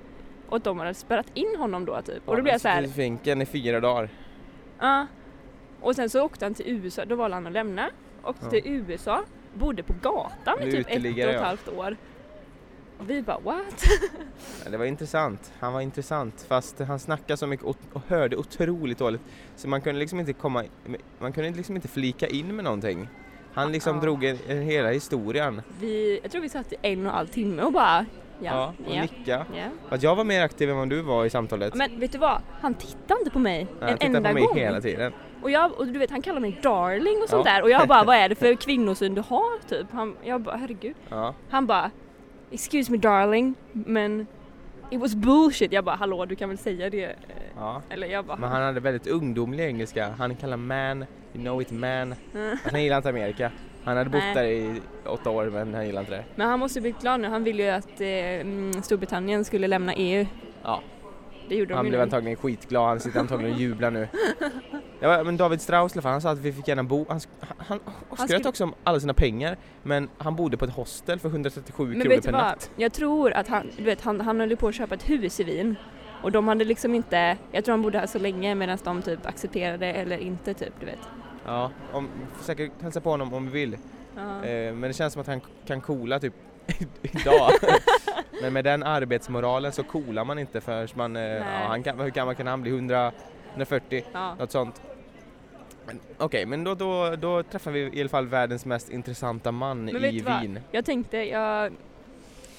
[0.49, 2.21] Och att de hade spärrat in honom då typ.
[2.29, 4.09] Och då blev jag så här, I finken i fyra dagar.
[4.80, 5.07] Ja.
[5.82, 7.89] Och sen så åkte han till USA, då valde han att lämna.
[8.23, 8.49] Åkte Ja.
[8.51, 9.23] till USA,
[9.53, 11.43] bodde på gatan i typ ett och ett ja.
[11.43, 11.97] halvt år.
[12.99, 13.84] Och vi bara what?
[14.63, 15.51] Ja, Det var intressant.
[15.59, 19.21] Han var intressant fast han snackade så mycket och, och hörde otroligt dåligt.
[19.55, 20.63] Så man kunde liksom inte komma,
[21.19, 23.09] man kunde liksom inte flika in med någonting.
[23.53, 24.01] Han liksom Ja.
[24.01, 25.61] drog en, en hela historien.
[25.80, 28.05] Vi, jag tror vi satt i en och en halv timme och bara
[28.39, 29.45] ja, och ja, nicka.
[29.55, 29.65] ja.
[29.89, 31.75] Att jag var mer aktiv än vad du var i samtalet.
[31.75, 32.41] Men vet du vad?
[32.61, 34.57] Han tittade inte på mig Nej, en han tittade enda på mig gång.
[34.57, 35.13] hela tiden.
[35.41, 38.03] Och, jag, och du vet han kallar mig darling och sånt där och jag bara
[38.03, 39.88] vad är det för kvinnosyn du har typ?
[39.91, 40.95] Han, jag bara herregud.
[41.49, 41.91] Han bara
[42.51, 44.27] excuse me darling men
[44.89, 45.71] it was bullshit.
[45.71, 47.03] Jag bara hallå du kan väl säga det?
[47.05, 47.11] Eh,
[47.55, 47.81] ja.
[47.89, 50.09] Eller jag bara Men han hade väldigt ungdomlig engelska.
[50.17, 52.15] Han kallar man, you know it man.
[52.33, 52.57] Mm.
[52.71, 53.51] Han gillar inte Amerika.
[53.88, 54.33] Han hade bott Nej.
[54.35, 56.23] där i åtta år men han gillar inte det.
[56.35, 57.27] Men han måste bli glad nu.
[57.27, 60.25] Han ville ju att eh, mm, Storbritannien skulle lämna EU.
[60.63, 60.81] Ja.
[61.49, 62.03] Det gjorde Han de ju blev nu.
[62.03, 64.07] antagligen skitglad, han sitter antagligen och jublar nu.
[64.99, 67.19] Ja, men David Strauss han sa att vi fick gärna bo, han,
[67.57, 67.79] han,
[68.09, 71.29] han skröt skulle- också om alla sina pengar men han bodde på ett hostel för
[71.29, 72.41] 137 Men kronor per vad?
[72.41, 72.71] natt.
[72.75, 75.39] Jag tror att han, du vet han, han höll ju på att köpa ett hus
[75.39, 75.75] i Wien.
[76.23, 79.25] Och de hade liksom inte, jag tror han bodde här så länge medan de typ
[79.25, 80.99] accepterade eller inte typ, du vet.
[81.48, 82.10] Ja, om,
[82.41, 83.78] säkert hälsa på honom om vi vill.
[84.16, 84.45] Ja.
[84.45, 86.34] Eh, men det känns som att han kan coola typ
[87.02, 87.52] idag.
[88.41, 92.10] men med den arbetsmoralen så coolar man inte förrän man, eh, ja, han kan, hur
[92.10, 92.72] gammal kan han bli?
[92.72, 93.12] 100,
[93.52, 94.04] 140?
[94.14, 94.36] Ja.
[94.36, 94.82] Något sånt.
[96.18, 100.06] Okej, men då, då, då träffar vi i alla fall världens mest intressanta man Men
[100.06, 100.41] i du vad?
[100.41, 100.60] Wien.
[100.72, 101.72] Jag tänkte, jag,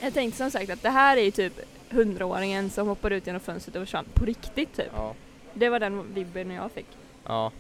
[0.00, 1.52] jag tänkte som sagt att det här är ju typ
[1.90, 4.90] hundraåringen som hoppar ut genom fönstret och försvann på riktigt typ.
[4.96, 5.14] Ja,
[5.54, 6.86] Det var den vibben jag fick.
[7.26, 7.52] ja.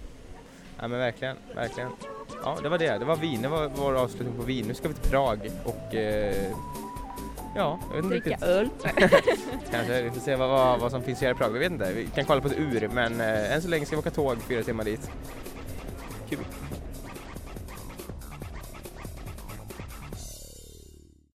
[0.80, 1.90] Ja men verkligen, verkligen.
[2.42, 4.66] Ja det var det, det var Wien, det var vår avslutning på Wien.
[4.68, 6.52] Nu ska vi till Prag och eh,
[7.56, 8.48] ja, jag vet inte Dricka riktigt.
[8.48, 8.68] öl.
[9.70, 11.72] Kanske, vi får se vad, vad, vad som finns att göra i Prag, vi vet
[11.72, 11.92] inte.
[11.92, 14.36] Vi kan kolla på ett ur men eh, än så länge ska vi åka tåg
[14.42, 15.10] fyra timmar dit.
[16.30, 16.38] Kul.